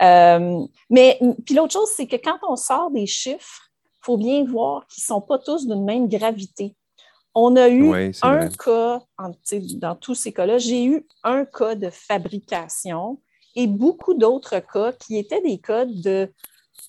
Euh, 0.03 0.61
mais 0.91 1.21
puis 1.47 1.55
l'autre 1.55 1.73
chose, 1.73 1.89
c'est 1.97 2.07
que 2.07 2.17
quand 2.17 2.39
on 2.49 2.57
sort 2.57 2.91
des 2.91 3.07
chiffres, 3.07 3.71
il 3.87 4.05
faut 4.05 4.17
bien 4.17 4.45
voir 4.45 4.87
qu'ils 4.89 5.03
ne 5.03 5.07
sont 5.07 5.21
pas 5.21 5.39
tous 5.39 5.67
d'une 5.67 5.85
même 5.85 6.09
gravité. 6.09 6.77
On 7.33 7.57
a 7.57 7.69
eu 7.69 8.13
un 8.23 8.49
cas, 8.49 9.01
dans 9.77 9.97
tous 9.97 10.15
ces 10.15 10.33
cas-là, 10.33 10.59
j'ai 10.59 10.85
eu 10.85 11.07
un 11.23 11.45
cas 11.45 11.75
de 11.75 11.91
fabrication 11.91 13.21
et 13.57 13.67
beaucoup 13.67 14.15
d'autres 14.15 14.61
cas 14.61 14.93
qui 14.93 15.17
étaient 15.17 15.41
des 15.41 15.59
cas 15.59 15.85
de 15.85 16.33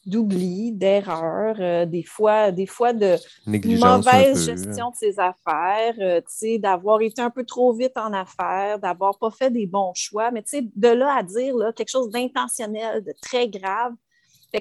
d'oubli, 0.06 0.72
d'erreur, 0.72 1.56
euh, 1.60 1.86
des 1.86 2.04
fois, 2.04 2.52
des 2.52 2.68
fois 2.68 2.94
de 2.94 3.16
mauvaise 3.48 4.46
gestion 4.46 4.92
de 4.92 4.96
ses 4.96 5.20
affaires, 5.20 5.96
euh, 6.00 6.22
d'avoir 6.60 7.02
été 7.02 7.22
un 7.22 7.30
peu 7.30 7.44
trop 7.44 7.74
vite 7.74 7.98
en 7.98 8.14
affaires, 8.14 8.80
d'avoir 8.80 9.18
pas 9.18 9.32
fait 9.32 9.52
des 9.52 9.66
bons 9.66 9.94
choix. 9.96 10.32
Mais 10.32 10.44
de 10.54 10.88
là 10.88 11.16
à 11.18 11.24
dire 11.24 11.56
là, 11.56 11.74
quelque 11.74 11.90
chose 11.90 12.10
d'intentionnel, 12.10 13.04
de 13.04 13.14
très 13.22 13.48
grave. 13.48 13.94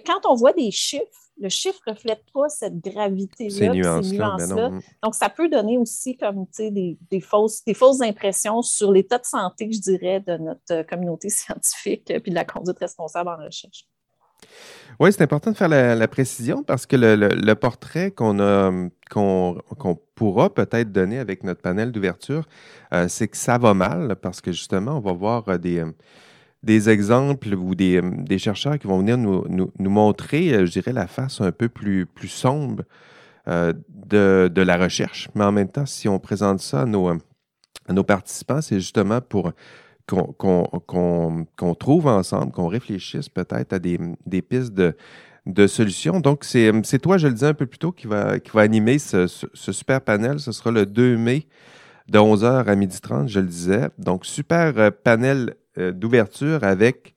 quand 0.06 0.26
on 0.26 0.34
voit 0.34 0.52
des 0.52 0.70
chiffres, 0.70 1.24
le 1.38 1.48
chiffre 1.48 1.80
ne 1.86 1.92
reflète 1.92 2.24
pas 2.32 2.48
cette 2.48 2.78
gravité-là, 2.78 3.50
ces 3.50 3.68
nuances-là. 3.68 4.36
Ben 4.38 4.80
Donc, 5.02 5.14
ça 5.14 5.28
peut 5.28 5.48
donner 5.48 5.78
aussi 5.78 6.16
comme 6.16 6.46
des, 6.58 6.96
des, 7.10 7.20
fausses, 7.20 7.64
des 7.64 7.74
fausses 7.74 8.00
impressions 8.00 8.62
sur 8.62 8.92
l'état 8.92 9.18
de 9.18 9.24
santé, 9.24 9.70
je 9.72 9.80
dirais, 9.80 10.20
de 10.20 10.36
notre 10.36 10.72
euh, 10.72 10.82
communauté 10.84 11.28
scientifique 11.30 12.10
et 12.10 12.20
de 12.20 12.34
la 12.34 12.44
conduite 12.44 12.78
responsable 12.78 13.30
en 13.30 13.44
recherche. 13.44 13.86
Oui, 15.00 15.12
c'est 15.12 15.22
important 15.22 15.50
de 15.50 15.56
faire 15.56 15.68
la, 15.68 16.08
précision 16.08 16.62
parce 16.62 16.86
que 16.86 16.96
le, 16.96 17.54
portrait 17.54 18.10
qu'on 18.10 18.38
a 18.40 18.70
qu'on 19.10 19.98
pourra 20.14 20.52
peut-être 20.52 20.92
donner 20.92 21.18
avec 21.18 21.42
notre 21.42 21.60
panel 21.60 21.92
d'ouverture, 21.92 22.46
euh, 22.92 23.06
c'est 23.08 23.28
que 23.28 23.36
ça 23.36 23.58
va 23.58 23.74
mal 23.74 24.16
parce 24.16 24.40
que 24.40 24.52
justement, 24.52 24.96
on 24.98 25.00
va 25.00 25.12
voir 25.12 25.48
euh, 25.48 25.58
des, 25.58 25.84
des 26.62 26.90
exemples 26.90 27.54
ou 27.54 27.74
des, 27.74 28.00
des, 28.02 28.38
chercheurs 28.38 28.78
qui 28.78 28.86
vont 28.86 28.98
venir 28.98 29.18
nous, 29.18 29.44
nous, 29.48 29.90
montrer, 29.90 30.54
euh, 30.54 30.66
je 30.66 30.72
dirais, 30.72 30.92
la 30.92 31.06
face 31.06 31.40
un 31.40 31.52
peu 31.52 31.68
plus, 31.68 32.06
plus 32.06 32.28
sombre 32.28 32.84
de, 33.46 34.48
de, 34.48 34.62
la 34.62 34.78
recherche. 34.78 35.28
Mais 35.34 35.44
en 35.44 35.52
même 35.52 35.68
temps, 35.68 35.84
si 35.84 36.08
on 36.08 36.18
présente 36.18 36.60
ça 36.60 36.82
à 36.82 36.86
nos, 36.86 37.08
à 37.08 37.92
nos 37.92 38.04
participants, 38.04 38.62
c'est 38.62 38.80
justement 38.80 39.20
pour 39.20 39.52
qu'on 40.06 41.74
trouve 41.78 42.06
ensemble, 42.06 42.52
qu'on 42.52 42.68
réfléchisse 42.68 43.28
peut-être 43.28 43.72
à 43.72 43.78
des, 43.78 43.98
des, 44.26 44.42
pistes 44.42 44.74
de, 44.74 44.96
de 45.46 45.66
solutions. 45.66 46.20
Donc, 46.20 46.44
c'est 46.44 46.98
toi, 47.02 47.18
je 47.18 47.28
le 47.28 47.34
disais 47.34 47.46
un 47.46 47.54
peu 47.54 47.66
plus 47.66 47.78
tôt, 47.78 47.92
qui 47.92 48.06
va, 48.06 48.38
qui 48.38 48.50
va 48.52 48.62
animer 48.62 48.98
ce, 48.98 49.26
ce, 49.26 49.72
super 49.72 50.00
panel. 50.00 50.40
Ce 50.40 50.52
sera 50.52 50.70
le 50.70 50.86
2 50.86 51.16
mai 51.16 51.46
de 52.08 52.18
11h 52.18 52.66
à 52.66 52.74
12h30, 52.76 53.28
je 53.28 53.40
le 53.40 53.46
disais. 53.46 53.88
Donc, 53.98 54.26
super 54.26 54.72
euh, 54.78 54.90
panel 54.90 55.54
euh, 55.76 55.90
d'ouverture 55.90 56.62
avec 56.62 57.14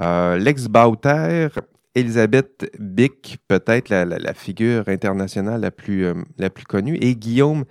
euh, 0.00 0.38
l'ex 0.38 0.68
Bauter, 0.68 1.48
Elisabeth 1.96 2.70
Bick, 2.78 3.38
peut-être 3.48 3.88
la, 3.88 4.34
figure 4.34 4.84
internationale 4.86 5.60
la 5.60 5.72
plus, 5.72 6.04
euh, 6.04 6.14
la 6.38 6.48
plus 6.48 6.64
connue, 6.66 6.96
et 7.00 7.16
Guillaume 7.16 7.64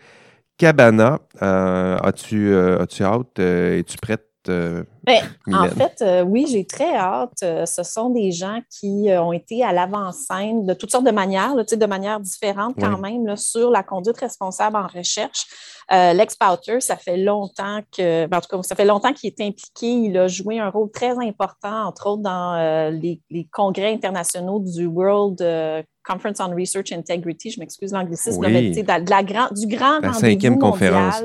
Cabana. 0.57 1.19
as-tu 1.39 2.53
as-tu 2.53 3.03
hâte? 3.03 3.39
Es-tu 3.39 3.97
prête? 3.97 4.34
Ben, 4.47 5.21
en 5.53 5.67
fait, 5.69 6.01
euh, 6.01 6.23
oui, 6.23 6.47
j'ai 6.49 6.65
très 6.65 6.95
hâte. 6.95 7.37
Euh, 7.43 7.65
ce 7.65 7.83
sont 7.83 8.09
des 8.09 8.31
gens 8.31 8.59
qui 8.69 9.09
euh, 9.09 9.21
ont 9.21 9.33
été 9.33 9.63
à 9.63 9.71
l'avant-scène 9.71 10.65
de 10.65 10.73
toutes 10.73 10.91
sortes 10.91 11.05
de 11.05 11.11
manières, 11.11 11.55
de 11.55 11.85
manière 11.85 12.19
différente 12.19 12.75
quand 12.79 12.97
même, 12.97 13.35
sur 13.35 13.69
la 13.69 13.83
conduite 13.83 14.17
responsable 14.17 14.77
en 14.77 14.87
recherche. 14.87 15.45
Lex 15.91 16.35
Powter, 16.35 16.81
ça 16.81 16.95
fait 16.95 17.17
longtemps 17.17 17.81
que, 17.95 18.25
ben, 18.25 18.37
en 18.37 18.41
tout 18.41 18.57
cas, 18.57 18.63
ça 18.63 18.75
fait 18.75 18.85
longtemps 18.85 19.13
qu'il 19.13 19.27
est 19.27 19.41
impliqué. 19.41 19.87
Il 19.87 20.17
a 20.17 20.27
joué 20.27 20.59
un 20.59 20.69
rôle 20.69 20.89
très 20.91 21.11
important, 21.11 21.85
entre 21.85 22.07
autres, 22.07 22.23
dans 22.23 22.89
les, 22.91 23.21
congrès 23.51 23.93
internationaux 23.93 24.59
du 24.59 24.87
World 24.87 25.37
Conference 26.03 26.39
on 26.39 26.55
Research 26.55 26.91
Integrity. 26.91 27.51
Je 27.51 27.59
m'excuse 27.59 27.91
l'anglicisme, 27.91 28.41
mais 28.41 28.71
de 28.71 29.09
la, 29.09 29.49
du 29.51 29.67
grand 29.67 29.99
la 29.99 30.13
cinquième 30.13 30.57
conférence. 30.57 31.21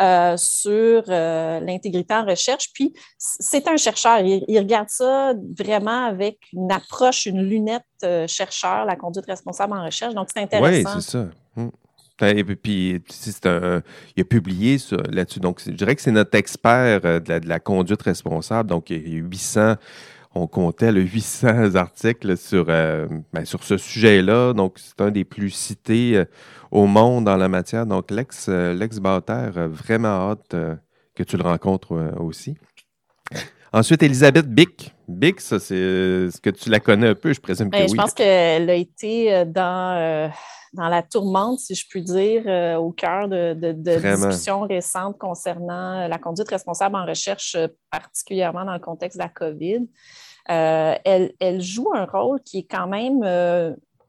Euh, 0.00 0.36
sur 0.36 1.02
euh, 1.08 1.58
l'intégrité 1.58 2.14
en 2.14 2.24
recherche. 2.24 2.70
Puis, 2.72 2.94
c'est 3.18 3.66
un 3.66 3.76
chercheur. 3.76 4.20
Il, 4.20 4.56
regarde 4.56 4.88
ça 4.90 5.34
vraiment 5.58 6.06
avec 6.06 6.38
une 6.52 6.70
approche, 6.70 7.26
une 7.26 7.42
lunette 7.42 7.82
euh, 8.04 8.28
chercheur, 8.28 8.84
la 8.84 8.94
conduite 8.94 9.26
responsable 9.26 9.72
en 9.72 9.84
recherche. 9.84 10.14
Donc, 10.14 10.28
c'est 10.32 10.40
intéressant. 10.40 10.94
Oui, 10.94 11.02
c'est 11.02 11.10
ça. 11.10 11.26
Hum. 11.56 11.72
Et 12.20 12.44
puis, 12.44 13.02
il 13.02 14.20
a 14.20 14.24
publié 14.24 14.76
là-dessus. 15.10 15.40
Donc, 15.40 15.60
je 15.66 15.72
dirais 15.72 15.96
que 15.96 16.02
c'est 16.02 16.12
notre 16.12 16.36
expert 16.36 17.00
de 17.00 17.48
la, 17.48 17.58
conduite 17.58 18.02
responsable. 18.02 18.68
Donc, 18.68 18.90
il 18.90 19.08
y 19.08 19.16
a 19.16 19.18
800 19.18 19.74
on 20.42 20.46
comptait 20.46 20.92
le 20.92 21.02
800 21.02 21.74
articles 21.74 22.36
sur, 22.36 22.66
ben, 22.66 23.44
sur 23.44 23.62
ce 23.64 23.76
sujet-là. 23.76 24.52
Donc, 24.52 24.78
c'est 24.78 25.00
un 25.00 25.10
des 25.10 25.24
plus 25.24 25.50
cités 25.50 26.24
au 26.70 26.86
monde 26.86 27.24
dans 27.24 27.36
la 27.36 27.48
matière. 27.48 27.86
Donc, 27.86 28.10
l'ex, 28.10 28.46
euh, 28.48 28.74
l'ex 28.74 28.98
vraiment 28.98 30.30
hâte 30.30 30.54
euh, 30.54 30.74
que 31.14 31.22
tu 31.22 31.36
le 31.36 31.42
rencontres 31.42 31.92
euh, 31.92 32.10
aussi. 32.18 32.56
Ensuite, 33.72 34.02
Elisabeth 34.02 34.46
Bick. 34.46 34.94
Bick, 35.08 35.40
ça, 35.40 35.58
c'est 35.58 35.74
ce 36.30 36.40
que 36.40 36.50
tu 36.50 36.70
la 36.70 36.80
connais 36.80 37.08
un 37.08 37.14
peu, 37.14 37.32
je 37.32 37.40
présume 37.40 37.70
que 37.70 37.76
ben, 37.76 37.84
oui. 37.84 37.90
Je 37.90 37.96
pense 37.96 38.14
qu'elle 38.14 38.70
a 38.70 38.74
été 38.74 39.44
dans, 39.46 40.30
dans 40.78 40.88
la 40.88 41.02
tourmente, 41.02 41.58
si 41.58 41.74
je 41.74 41.86
puis 41.88 42.02
dire, 42.02 42.46
au 42.80 42.90
cœur 42.92 43.28
de, 43.28 43.54
de, 43.54 43.72
discussions 43.72 44.62
récentes 44.62 45.18
concernant 45.18 46.08
la 46.08 46.18
conduite 46.18 46.48
responsable 46.48 46.96
en 46.96 47.04
recherche, 47.04 47.56
particulièrement 47.90 48.64
dans 48.64 48.72
le 48.72 48.80
contexte 48.80 49.18
de 49.18 49.22
la 49.22 49.28
COVID. 49.28 49.86
elle, 50.46 51.32
elle, 51.38 51.60
joue 51.60 51.90
un 51.94 52.06
rôle 52.06 52.40
qui 52.40 52.58
est 52.58 52.66
quand 52.70 52.86
même 52.86 53.22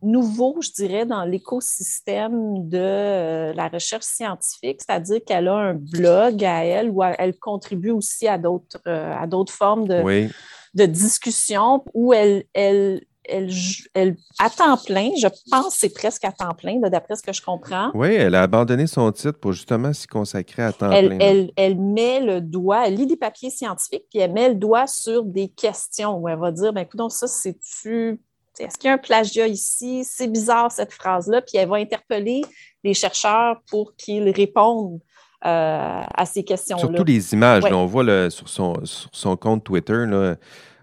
nouveau, 0.02 0.58
je 0.62 0.72
dirais, 0.72 1.06
dans 1.06 1.26
l'écosystème 1.26 2.70
de 2.70 2.78
euh, 2.78 3.54
la 3.54 3.68
recherche 3.68 4.06
scientifique, 4.06 4.82
c'est-à-dire 4.82 5.20
qu'elle 5.26 5.48
a 5.48 5.56
un 5.56 5.74
blog 5.74 6.44
à 6.44 6.64
elle 6.64 6.90
où 6.90 7.04
elle 7.04 7.38
contribue 7.38 7.92
aussi 7.92 8.28
à 8.28 8.38
d'autres 8.38 8.80
euh, 8.88 9.14
à 9.14 9.28
d'autres 9.28 9.54
formes 9.54 9.88
de, 9.88 10.30
de 10.74 10.86
discussion 10.86 11.84
où 11.94 12.14
elle, 12.14 12.46
elle, 12.54 13.02
elle, 13.30 13.50
elle, 13.94 14.18
à 14.40 14.50
temps 14.50 14.78
plein, 14.78 15.10
je 15.20 15.28
pense 15.52 15.74
que 15.74 15.80
c'est 15.80 15.94
presque 15.94 16.26
à 16.26 16.32
temps 16.32 16.54
plein, 16.54 16.80
d'après 16.80 17.16
ce 17.16 17.24
que 17.24 17.34
je 17.34 17.42
comprends. 17.42 17.92
Oui, 17.94 18.14
elle 18.14 18.36
a 18.36 18.44
abandonné 18.44 18.88
son 18.88 19.12
titre 19.12 19.40
pour 19.40 19.54
justement 19.54 19.94
s'y 19.94 20.08
consacrer 20.08 20.64
à 20.64 20.74
temps 20.74 20.92
elle, 20.92 21.08
plein. 21.08 21.20
Elle, 21.20 21.52
elle, 21.56 21.78
met 21.78 22.20
le 22.20 22.42
doigt, 22.42 22.88
elle 22.88 22.96
lit 22.96 23.08
des 23.08 23.18
papiers 23.18 23.50
scientifiques, 23.50 24.06
puis 24.10 24.20
elle 24.20 24.34
met 24.34 24.50
le 24.50 24.56
doigt 24.56 24.88
sur 24.88 25.24
des 25.24 25.50
questions 25.50 26.18
où 26.18 26.28
elle 26.28 26.40
va 26.40 26.52
dire, 26.52 26.74
ben 26.74 26.82
écoute, 26.82 27.12
ça, 27.12 27.28
c'est-tu 27.28 28.20
est-ce 28.60 28.78
qu'il 28.78 28.90
y 28.90 28.92
a 28.92 28.96
un 28.96 28.98
plagiat 28.98 29.48
ici? 29.48 30.04
C'est 30.04 30.28
bizarre 30.28 30.72
cette 30.72 30.92
phrase-là. 30.92 31.42
Puis 31.42 31.58
elle 31.58 31.70
va 31.70 31.78
interpeller 31.78 32.42
les 32.84 32.94
chercheurs 32.94 33.62
pour 33.70 33.96
qu'ils 33.96 34.30
répondent 34.30 35.00
euh, 35.46 36.02
à 36.14 36.26
ces 36.26 36.44
questions-là. 36.44 36.82
Surtout 36.82 37.04
les 37.04 37.34
images. 37.34 37.64
on 37.72 37.86
voit 37.86 38.30
sur, 38.30 38.50
son, 38.50 38.74
son 38.84 39.38
compte 39.38 39.64
Twitter, 39.64 40.06
là, 40.06 40.36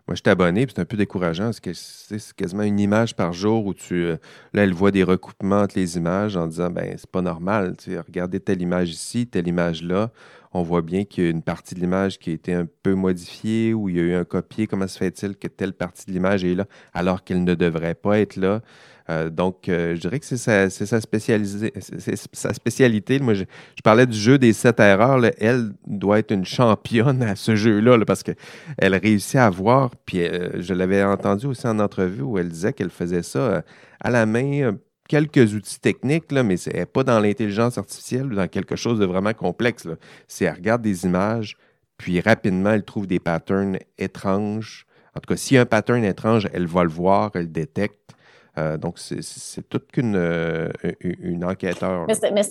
moi, 0.09 0.15
je 0.15 0.21
suis 0.25 0.31
abonné, 0.31 0.67
puis 0.67 0.75
c'est 0.77 0.83
un 0.83 0.85
peu 0.85 0.97
décourageant 0.97 1.47
parce 1.47 1.59
que 1.59 1.73
c'est 1.73 2.33
quasiment 2.35 2.63
une 2.63 2.79
image 2.79 3.17
par 3.17 3.33
jour 3.33 3.67
où 3.67 3.75
tu. 3.75 4.05
Euh, 4.05 4.17
là, 4.53 4.63
elle 4.63 4.73
voit 4.73 4.93
des 4.93 5.03
recoupements 5.03 5.63
entre 5.63 5.77
les 5.77 5.97
images 5.97 6.37
en 6.37 6.47
disant 6.47 6.71
ben 6.71 6.95
c'est 6.97 7.11
pas 7.11 7.23
normal. 7.23 7.75
Tu 7.77 7.99
regardez 7.99 8.39
telle 8.39 8.63
image 8.63 8.91
ici, 8.91 9.27
telle 9.27 9.49
image 9.49 9.83
là 9.83 10.13
on 10.57 10.63
voit 10.63 10.83
bien 10.83 11.05
qu'il 11.05 11.25
y 11.25 11.27
a 11.27 11.31
une 11.31 11.43
partie 11.43 11.75
de 11.75 11.81
l'image 11.81 12.19
qui 12.19 12.31
a 12.31 12.33
été 12.33 12.55
un 12.55 12.67
peu 12.83 12.95
modifiée 12.95 13.75
ou 13.75 13.89
il 13.89 13.97
y 13.97 14.01
a 14.01 14.03
eu 14.03 14.15
un 14.15 14.25
copier. 14.25 14.67
Comment 14.67 14.89
se 14.89 14.99
fait-il 14.99 15.37
que 15.37 15.49
telle 15.49 15.73
partie 15.73 16.07
de 16.07 16.13
l'image 16.13 16.45
est 16.45 16.55
là 16.55 16.67
alors 16.95 17.25
qu'elle 17.25 17.45
ne 17.45 17.55
devrait 17.55 17.95
pas 17.95 18.19
être 18.19 18.37
là? 18.37 18.63
Euh, 19.09 19.31
donc, 19.31 19.69
euh, 19.69 19.95
je 19.95 20.01
dirais 20.01 20.19
que 20.19 20.27
c'est 20.27 20.37
sa, 20.37 21.01
spécialité. 21.01 23.19
Moi, 23.21 23.35
je, 23.35 23.45
parlais 23.85 24.07
du 24.07 24.19
jeu 24.19 24.39
des 24.39 24.53
sept 24.53 24.81
erreurs. 24.81 25.25
Elle 25.39 25.73
doit 25.87 26.19
être 26.19 26.33
une 26.33 26.45
championne 26.45 27.23
à 27.23 27.37
ce 27.37 27.55
jeu-là 27.55 28.05
parce 28.05 28.23
qu'elle 28.23 28.97
réussit 28.97 29.37
à 29.37 29.51
voir. 29.51 29.91
Puis, 30.05 30.23
euh, 30.23 30.61
je 30.61 30.75
l'avais 30.75 31.05
entendu 31.05 31.47
aussi 31.47 31.67
en 31.67 31.79
entrevue 31.79 32.23
où 32.23 32.39
elle 32.39 32.49
disait 32.49 32.73
qu'elle 32.73 32.91
faisait 32.91 33.23
ça 33.23 33.63
à 34.01 34.11
la 34.11 34.27
main 34.27 34.77
quelques 35.09 35.55
outils 35.55 35.81
techniques, 35.81 36.33
là, 36.33 36.43
mais 36.43 36.57
c'est 36.57 36.85
pas 36.87 37.05
dans 37.05 37.21
l'intelligence 37.21 37.79
artificielle 37.79 38.27
ou 38.27 38.35
dans 38.35 38.49
quelque 38.49 38.75
chose 38.75 38.99
de 38.99 39.07
vraiment 39.07 39.35
complexe. 39.35 39.87
C'est 40.27 40.47
elle 40.47 40.55
regarde 40.55 40.83
des 40.83 41.05
images, 41.05 41.57
puis 41.97 42.21
rapidement, 42.21 42.71
elle 42.71 42.85
trouve 42.85 43.07
des 43.07 43.21
patterns 43.21 43.79
étranges. 43.99 44.85
En 45.15 45.21
tout 45.21 45.29
cas, 45.29 45.37
s'il 45.37 45.55
y 45.55 45.59
a 45.59 45.63
un 45.63 45.67
pattern 45.67 46.05
étrange, 46.05 46.49
elle 46.53 46.67
va 46.67 46.83
le 46.83 46.91
voir, 46.91 47.31
elle 47.35 47.43
le 47.43 47.49
détecte. 47.49 48.16
Euh, 48.59 48.77
donc, 48.79 48.99
c'est 48.99 49.69
toute 49.69 49.91
qu'une 49.93 50.17
euh, 50.17 50.71
une 51.01 51.45
enquêteur. 51.45 52.07
Mais, 52.07 52.43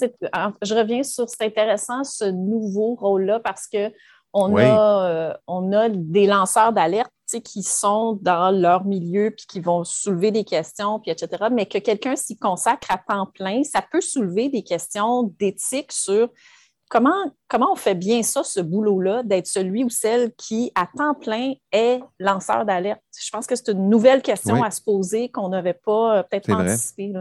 je 0.62 0.76
reviens 0.76 1.04
sur, 1.04 1.28
c'est 1.28 1.44
intéressant 1.44 2.04
ce 2.04 2.26
nouveau 2.26 2.96
rôle-là 2.96 3.40
parce 3.40 3.68
que 3.68 3.92
on, 4.34 4.56
a, 4.58 5.10
euh, 5.10 5.34
on 5.48 5.72
a 5.72 5.88
des 5.90 6.28
lanceurs 6.28 6.74
d'alerte 6.74 7.10
qui 7.44 7.64
sont 7.64 8.20
dans 8.22 8.52
leur 8.52 8.86
milieu 8.86 9.32
puis 9.32 9.46
qui 9.48 9.60
vont 9.62 9.84
soulever 9.84 10.32
des 10.32 10.44
questions, 10.44 11.00
puis 11.00 11.12
etc. 11.12 11.46
Mais 11.52 11.66
que 11.66 11.80
quelqu'un 11.80 12.16
s'y 12.16 12.38
consacre 12.38 12.92
à 12.92 12.98
temps 12.98 13.26
plein, 13.34 13.64
ça 13.64 13.82
peut 13.82 14.02
soulever 14.02 14.50
des 14.50 14.62
questions 14.62 15.34
d'éthique 15.40 15.92
sur 15.92 16.30
comment, 16.90 17.36
comment 17.48 17.72
on 17.72 17.76
fait 17.76 17.96
bien 17.96 18.24
ça, 18.24 18.44
ce 18.44 18.60
boulot-là, 18.60 19.24
d'être 19.24 19.48
celui 19.48 19.84
ou 19.84 19.90
celle 19.90 20.34
qui, 20.36 20.72
à 20.76 20.88
temps 20.98 21.14
plein, 21.14 21.54
est 21.72 22.00
lanceur 22.20 22.66
d'alerte? 22.66 23.02
Je 23.20 23.30
pense 23.30 23.48
que 23.48 23.56
c'est 23.56 23.72
une 23.72 23.90
nouvelle 23.90 24.22
question 24.22 24.64
à 24.64 24.72
se 24.72 24.82
poser 24.82 25.30
qu'on 25.30 25.50
n'avait 25.50 25.74
pas 25.74 26.20
euh, 26.20 26.24
peut-être 26.24 26.52
anticipé. 26.52 27.14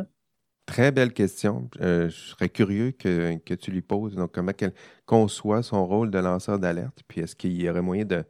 Très 0.66 0.90
belle 0.90 1.12
question. 1.12 1.68
Euh, 1.81 2.09
je 2.09 2.31
serais 2.31 2.48
curieux 2.48 2.92
que, 2.92 3.37
que, 3.44 3.53
tu 3.53 3.70
lui 3.70 3.83
poses. 3.83 4.14
Donc, 4.14 4.33
comment 4.33 4.53
elle 4.59 4.72
conçoit 5.05 5.62
son 5.62 5.87
rôle 5.87 6.11
de 6.11 6.18
lanceur 6.18 6.59
d'alerte, 6.59 7.03
puis 7.07 7.20
est-ce 7.20 7.37
qu'il 7.37 7.61
y 7.61 7.68
aurait 7.68 7.83
moyen 7.83 8.07
de 8.07 8.24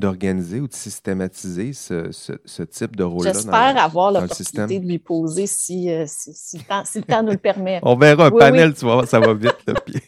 d'organiser 0.00 0.60
ou 0.60 0.66
de 0.66 0.74
systématiser 0.74 1.72
ce, 1.72 2.10
ce, 2.10 2.62
type 2.62 2.96
de 2.96 3.04
rôle-là. 3.04 3.32
J'espère 3.32 3.76
avoir 3.76 4.12
l'opportunité 4.12 4.80
de 4.80 4.86
lui 4.86 4.98
poser 4.98 5.46
si, 5.46 5.90
euh, 5.90 6.04
si, 6.06 6.32
si, 6.34 6.58
le 6.58 6.64
temps, 6.64 6.82
si, 6.84 6.98
le 6.98 7.04
temps, 7.04 7.22
nous 7.22 7.30
le 7.30 7.38
permet. 7.38 7.78
on 7.84 7.96
verra 7.96 8.26
un 8.26 8.30
panel, 8.30 8.74
tu 8.74 8.84
vois, 8.84 9.06
ça 9.06 9.20
va 9.20 9.34
vite. 9.34 9.54
puis 9.86 10.00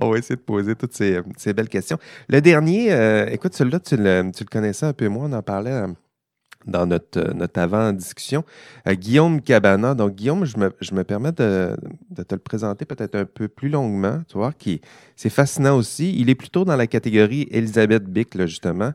on 0.00 0.10
va 0.10 0.18
essayer 0.18 0.36
de 0.36 0.40
poser 0.40 0.74
toutes 0.76 0.94
ces, 0.94 1.20
ces 1.36 1.52
belles 1.52 1.68
questions. 1.68 1.98
Le 2.28 2.40
dernier, 2.40 2.92
euh, 2.92 3.26
écoute, 3.30 3.54
celui-là, 3.54 3.80
tu 3.80 3.96
le, 3.96 4.30
tu 4.34 4.44
le 4.44 4.48
connaissais 4.48 4.86
un 4.86 4.92
peu 4.92 5.08
moins, 5.08 5.28
on 5.30 5.32
en 5.32 5.42
parlait 5.42 5.72
euh, 5.72 5.88
dans 6.66 6.86
notre, 6.86 7.18
euh, 7.18 7.32
notre 7.34 7.60
avant-discussion. 7.60 8.44
Euh, 8.88 8.94
Guillaume 8.94 9.40
Cabana. 9.40 9.94
Donc, 9.94 10.14
Guillaume, 10.14 10.44
je 10.44 10.58
me, 10.58 10.72
je 10.80 10.94
me 10.94 11.04
permets 11.04 11.32
de, 11.32 11.76
te 12.16 12.34
le 12.34 12.40
présenter 12.40 12.84
peut-être 12.84 13.14
un 13.14 13.24
peu 13.24 13.48
plus 13.48 13.68
longuement, 13.68 14.22
tu 14.28 14.36
vois, 14.36 14.52
qui 14.52 14.80
c'est 15.16 15.30
fascinant 15.30 15.76
aussi. 15.76 16.14
Il 16.18 16.30
est 16.30 16.34
plutôt 16.34 16.64
dans 16.64 16.76
la 16.76 16.86
catégorie 16.86 17.48
Elisabeth 17.50 18.04
Bick, 18.04 18.40
justement. 18.46 18.92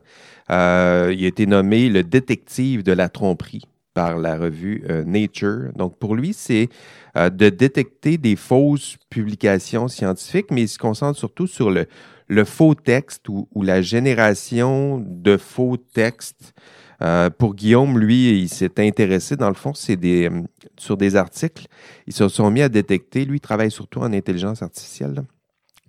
Euh, 0.50 1.14
il 1.16 1.24
a 1.24 1.28
été 1.28 1.46
nommé 1.46 1.88
le 1.88 2.02
détective 2.02 2.82
de 2.82 2.92
la 2.92 3.08
tromperie 3.08 3.62
par 3.94 4.18
la 4.18 4.36
revue 4.36 4.84
Nature. 5.04 5.72
Donc, 5.74 5.98
pour 5.98 6.14
lui, 6.14 6.32
c'est 6.32 6.68
de 7.16 7.48
détecter 7.48 8.18
des 8.18 8.36
fausses 8.36 8.96
publications 9.10 9.88
scientifiques, 9.88 10.52
mais 10.52 10.62
il 10.62 10.68
se 10.68 10.78
concentre 10.78 11.18
surtout 11.18 11.48
sur 11.48 11.72
le, 11.72 11.86
le 12.28 12.44
faux 12.44 12.74
texte 12.74 13.28
ou 13.28 13.48
la 13.56 13.82
génération 13.82 15.04
de 15.04 15.36
faux 15.36 15.76
textes 15.76 16.54
euh, 17.02 17.30
pour 17.30 17.54
Guillaume, 17.54 17.98
lui, 17.98 18.42
il 18.42 18.48
s'est 18.48 18.78
intéressé, 18.78 19.36
dans 19.36 19.48
le 19.48 19.54
fond, 19.54 19.74
c'est 19.74 19.98
euh, 20.04 20.42
sur 20.78 20.96
des 20.96 21.16
articles. 21.16 21.66
Ils 22.06 22.12
se 22.12 22.28
sont 22.28 22.50
mis 22.50 22.62
à 22.62 22.68
détecter, 22.68 23.24
lui, 23.24 23.38
il 23.38 23.40
travaille 23.40 23.70
surtout 23.70 24.00
en 24.00 24.12
intelligence 24.12 24.62
artificielle. 24.62 25.22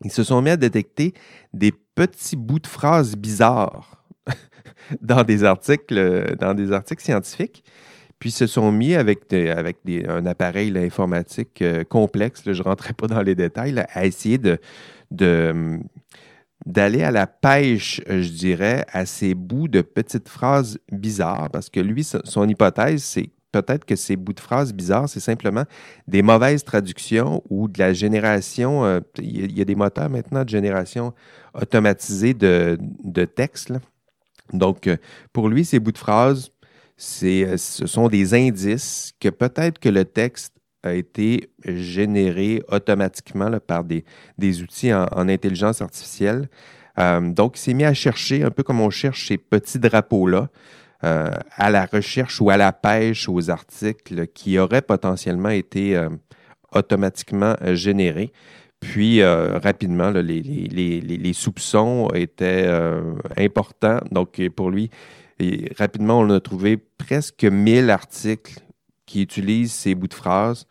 Ils 0.04 0.12
se 0.12 0.24
sont 0.24 0.42
mis 0.42 0.52
à 0.52 0.58
détecter 0.58 1.14
des 1.54 1.74
petits 1.96 2.36
bouts 2.36 2.60
de 2.60 2.68
phrases 2.68 3.16
bizarres 3.16 4.04
dans 5.02 5.24
des 5.24 5.44
articles, 5.44 6.36
dans 6.40 6.54
des 6.54 6.72
articles 6.72 7.04
scientifiques. 7.04 7.64
Puis 8.22 8.30
ils 8.30 8.34
se 8.34 8.46
sont 8.46 8.72
mis 8.72 8.94
avec, 8.94 9.34
avec 9.34 9.78
un 10.08 10.28
appareil 10.28 10.72
informatique 10.78 11.64
euh, 11.64 11.84
complexe, 11.84 12.44
je 12.46 12.52
ne 12.52 12.62
rentrerai 12.62 12.94
pas 12.94 13.08
dans 13.08 13.24
les 13.24 13.34
détails, 13.34 13.84
à 13.94 14.06
essayer 14.06 14.38
de, 14.38 14.60
de, 15.10 15.80
d'aller 16.66 17.04
à 17.04 17.12
la 17.12 17.28
pêche, 17.28 18.02
euh, 18.10 18.22
je 18.22 18.30
dirais, 18.30 18.86
à 18.92 19.06
ces 19.06 19.34
bouts 19.34 19.68
de 19.68 19.82
petites 19.82 20.30
phrases 20.30 20.78
bizarres, 20.92 21.50
parce 21.50 21.70
que 21.70 21.80
lui, 21.80 22.04
son 22.04 22.48
hypothèse, 22.48 23.04
c'est 23.04 23.30
peut-être 23.52 23.86
que 23.86 23.96
ces 23.96 24.16
bouts 24.16 24.34
de 24.34 24.40
phrases 24.40 24.74
bizarres, 24.74 25.10
c'est 25.10 25.20
simplement 25.20 25.66
des 26.08 26.22
mauvaises 26.22 26.64
traductions 26.64 27.44
ou 27.50 27.68
de 27.68 27.80
la 27.80 27.94
génération. 27.94 28.86
Euh, 28.86 29.00
il 29.18 29.58
y, 29.58 29.62
a 29.62 29.66
des 29.66 29.76
moteurs 29.76 30.10
maintenant 30.10 30.44
de 30.44 30.50
génération 30.50 31.14
automatisée 31.54 32.34
de, 32.34 32.78
de 33.04 33.26
texte. 33.26 33.74
Donc, 34.54 34.88
euh, 34.88 34.98
pour 35.34 35.50
lui, 35.50 35.66
ces 35.66 35.80
bouts 35.80 35.92
de 35.92 35.98
phrases, 35.98 36.52
ce 36.98 37.58
sont 37.58 38.08
des 38.08 38.34
indices 38.34 39.12
que 39.20 39.30
peut-être 39.30 39.80
que 39.80 39.90
le 39.90 40.06
texte 40.06 40.54
a 40.84 40.94
été 40.94 41.50
généré 41.66 42.64
automatiquement 42.70 43.52
par 43.60 43.84
des, 43.84 44.04
des 44.38 44.62
outils 44.62 44.94
en, 44.94 45.30
intelligence 45.30 45.82
artificielle. 45.82 46.50
donc, 46.98 47.58
il 47.58 47.62
s'est 47.62 47.74
mis 47.74 47.84
à 47.84 47.94
chercher, 47.94 48.44
un 48.44 48.52
peu 48.52 48.64
comme 48.64 48.82
on 48.82 48.90
cherche 48.90 49.28
ces 49.28 49.38
petits 49.38 49.80
drapeaux-là, 49.80 50.50
euh, 51.04 51.32
à 51.56 51.72
la 51.72 51.88
recherche 51.88 52.40
ou 52.42 52.52
à 52.52 52.58
la 52.58 52.72
pêche 52.72 53.28
aux 53.28 53.50
articles 53.50 54.28
qui 54.28 54.60
auraient 54.60 54.84
potentiellement 54.84 55.50
été 55.50 55.96
euh, 55.96 56.10
automatiquement 56.74 57.56
euh, 57.64 57.74
générés. 57.74 58.32
Puis, 58.80 59.24
rapidement, 59.24 60.10
les, 60.10 60.42
les, 60.42 61.02
les, 61.02 61.34
soupçons 61.34 62.10
étaient 62.16 62.68
importants. 63.38 64.00
Donc, 64.10 64.42
pour 64.56 64.72
lui, 64.72 64.90
rapidement, 65.78 66.18
on 66.18 66.32
a 66.32 66.40
trouvé 66.40 66.78
presque 66.78 67.44
1000 67.44 67.92
articles 67.92 68.60
qui 69.12 69.22
utilisent 69.22 69.74
ces 69.74 69.94
bouts 69.94 70.08
de 70.08 70.14
phrases. 70.14 70.66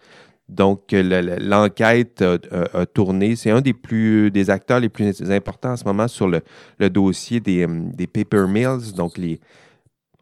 Donc, 0.48 0.92
l'enquête 0.92 2.22
a, 2.22 2.86
tourné. 2.86 3.36
C'est 3.36 3.50
un 3.50 3.60
des 3.60 3.74
plus 3.74 4.30
des 4.30 4.50
acteurs 4.50 4.80
les 4.80 4.88
plus 4.88 5.30
importants 5.30 5.72
en 5.72 5.76
ce 5.76 5.84
moment 5.84 6.08
sur 6.08 6.26
le, 6.26 6.42
dossier 6.90 7.38
des, 7.38 7.66
des 7.68 8.06
paper 8.06 8.46
mills, 8.48 8.92
donc 8.96 9.16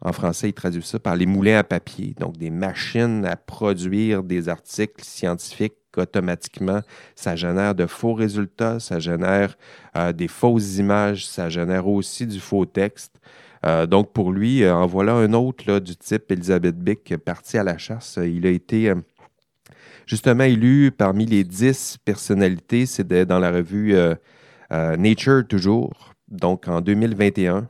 en 0.01 0.13
français, 0.13 0.49
ils 0.49 0.53
traduisent 0.53 0.85
ça 0.85 0.99
par 0.99 1.15
les 1.15 1.25
moulins 1.25 1.57
à 1.57 1.63
papier, 1.63 2.15
donc 2.17 2.37
des 2.37 2.49
machines 2.49 3.25
à 3.25 3.35
produire 3.35 4.23
des 4.23 4.47
articles 4.47 5.03
scientifiques 5.03 5.73
automatiquement. 5.97 6.81
Ça 7.15 7.35
génère 7.35 7.75
de 7.75 7.85
faux 7.85 8.13
résultats, 8.13 8.79
ça 8.79 8.99
génère 8.99 9.57
euh, 9.97 10.13
des 10.13 10.29
fausses 10.29 10.77
images, 10.77 11.27
ça 11.27 11.49
génère 11.49 11.87
aussi 11.87 12.25
du 12.25 12.39
faux 12.39 12.65
texte. 12.65 13.19
Euh, 13.65 13.85
donc, 13.85 14.13
pour 14.13 14.31
lui, 14.31 14.63
euh, 14.63 14.73
en 14.73 14.87
voilà 14.87 15.13
un 15.13 15.33
autre 15.33 15.79
du 15.79 15.95
type 15.95 16.31
Elizabeth 16.31 16.77
Bick 16.77 17.17
parti 17.17 17.57
à 17.57 17.63
la 17.63 17.77
chasse. 17.77 18.19
Il 18.23 18.45
a 18.45 18.49
été 18.49 18.93
justement 20.05 20.45
élu 20.45 20.91
parmi 20.91 21.25
les 21.25 21.43
dix 21.43 21.97
personnalités, 22.03 22.85
c'est 22.85 23.07
dans 23.25 23.39
la 23.39 23.51
revue 23.51 23.95
Nature 24.71 25.43
toujours, 25.47 26.13
donc 26.29 26.67
en 26.67 26.81
2021. 26.81 27.67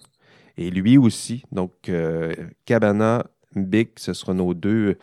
Et 0.59 0.69
lui 0.71 0.97
aussi, 0.97 1.43
donc 1.53 1.71
euh, 1.87 2.33
Cabana, 2.65 3.25
Big, 3.55 3.91
ce 3.95 4.11
seront 4.11 4.33
nos 4.33 4.53
deux 4.53 4.97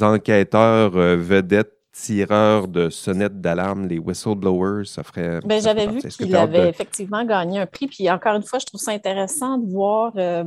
enquêteurs 0.00 0.96
euh, 0.96 1.16
vedettes 1.16 1.77
tireurs 1.92 2.68
de 2.68 2.90
sonnettes 2.90 3.40
d'alarme, 3.40 3.86
les 3.86 3.98
whistleblowers, 3.98 4.84
ça 4.86 5.02
ferait. 5.02 5.40
Ben, 5.44 5.60
j'avais 5.60 5.86
vu 5.86 6.00
qu'il 6.00 6.34
avait 6.36 6.68
effectivement 6.68 7.24
gagné 7.24 7.60
un 7.60 7.66
prix. 7.66 7.86
Puis 7.88 8.10
encore 8.10 8.34
une 8.34 8.42
fois, 8.42 8.58
je 8.58 8.66
trouve 8.66 8.80
ça 8.80 8.92
intéressant 8.92 9.58
de 9.58 9.70
voir 9.70 10.12
euh, 10.16 10.44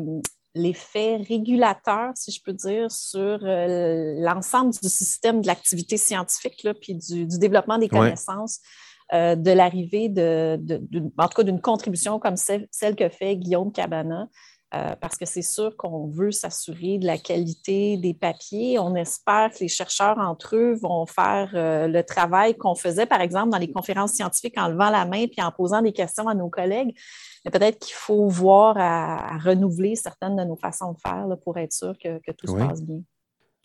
l'effet 0.55 1.17
régulateur, 1.17 2.11
si 2.15 2.31
je 2.31 2.41
peux 2.43 2.53
dire, 2.53 2.91
sur 2.91 3.39
l'ensemble 3.41 4.71
du 4.81 4.89
système 4.89 5.41
de 5.41 5.47
l'activité 5.47 5.97
scientifique, 5.97 6.63
là, 6.63 6.73
puis 6.73 6.95
du, 6.95 7.25
développement 7.25 7.77
des 7.77 7.89
connaissances. 7.89 8.59
Euh, 9.13 9.35
de 9.35 9.51
l'arrivée 9.51 10.07
de, 10.07 10.57
en 11.17 11.27
tout 11.27 11.35
cas 11.35 11.43
d'une 11.43 11.59
contribution 11.59 12.17
comme 12.17 12.37
celle, 12.37 12.95
que 12.95 13.09
fait 13.09 13.35
Guillaume 13.35 13.73
Cabana. 13.73 14.29
Euh, 14.73 14.95
parce 15.01 15.17
que 15.17 15.25
c'est 15.25 15.41
sûr 15.41 15.75
qu'on 15.75 16.07
veut 16.07 16.31
s'assurer 16.31 16.97
de 16.97 17.05
la 17.05 17.17
qualité 17.17 17.97
des 17.97 18.13
papiers. 18.13 18.79
On 18.79 18.95
espère 18.95 19.51
que 19.51 19.59
les 19.59 19.67
chercheurs 19.67 20.17
entre 20.17 20.55
eux 20.55 20.75
vont 20.81 21.05
faire 21.05 21.51
euh, 21.55 21.87
le 21.87 22.03
travail 22.03 22.55
qu'on 22.55 22.75
faisait, 22.75 23.05
par 23.05 23.19
exemple, 23.19 23.49
dans 23.49 23.57
les 23.57 23.69
conférences 23.69 24.13
scientifiques 24.13 24.57
en 24.57 24.69
levant 24.69 24.89
la 24.89 25.03
main 25.03 25.25
puis 25.27 25.41
en 25.41 25.51
posant 25.51 25.81
des 25.81 25.91
questions 25.91 26.27
à 26.29 26.35
nos 26.35 26.49
collègues. 26.49 26.95
Mais 27.43 27.51
peut-être 27.51 27.79
qu'il 27.79 27.95
faut 27.95 28.29
voir 28.29 28.77
à, 28.77 29.37
renouveler 29.39 29.95
certaines 29.95 30.37
de 30.37 30.43
nos 30.43 30.55
façons 30.55 30.93
de 30.93 30.99
faire 30.99 31.25
pour 31.43 31.57
être 31.57 31.73
sûr 31.73 31.93
que, 32.01 32.19
tout 32.31 32.47
se 32.47 32.53
passe 32.53 32.81
bien. 32.81 33.01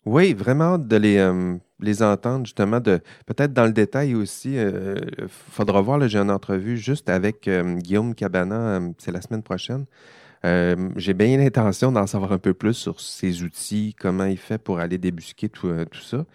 Oui, 0.07 0.33
vraiment 0.33 0.77
de 0.77 0.95
les, 0.95 1.17
euh, 1.17 1.57
les 1.79 2.01
entendre, 2.01 2.45
justement, 2.45 2.79
de 2.79 3.01
peut-être 3.25 3.53
dans 3.53 3.65
le 3.65 3.73
détail 3.73 4.15
aussi. 4.15 4.53
Il 4.53 4.59
euh, 4.59 4.95
faudra 5.27 5.81
voir, 5.81 6.07
j'ai 6.07 6.17
une 6.17 6.31
entrevue 6.31 6.77
juste 6.77 7.09
avec 7.09 7.47
euh, 7.47 7.75
Guillaume 7.75 8.15
Cabana, 8.15 8.79
c'est 8.97 9.11
la 9.11 9.21
semaine 9.21 9.43
prochaine. 9.43 9.85
J'ai 10.95 11.13
bien 11.13 11.37
l'intention 11.37 11.91
d'en 11.91 12.07
savoir 12.07 12.31
un 12.31 12.37
peu 12.37 12.53
plus 12.53 12.73
sur 12.73 12.99
ses 12.99 13.43
outils, 13.43 13.95
comment 13.99 14.25
il 14.25 14.37
fait 14.37 14.57
pour 14.57 14.79
aller 14.79 14.97
débusquer 14.97 15.49
tout, 15.49 15.69
tout 15.91 16.01
ça. 16.01 16.25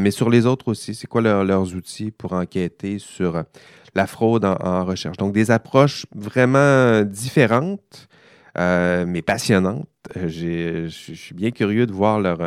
mais 0.00 0.10
sur 0.10 0.30
les 0.30 0.46
autres 0.46 0.68
aussi, 0.68 0.94
c'est 0.94 1.06
quoi 1.06 1.20
leurs 1.20 1.74
outils 1.74 2.10
pour 2.10 2.32
enquêter 2.32 2.98
sur 2.98 3.44
la 3.94 4.06
fraude 4.06 4.44
en, 4.44 4.84
recherche? 4.84 5.16
Donc, 5.16 5.32
des 5.32 5.50
approches 5.50 6.06
vraiment 6.14 7.02
différentes, 7.02 8.08
mais 8.56 9.22
passionnantes. 9.22 9.88
Je 10.14 10.88
suis 10.88 11.34
bien 11.34 11.50
curieux 11.50 11.86
de 11.86 11.92
voir 11.92 12.20
leur 12.20 12.38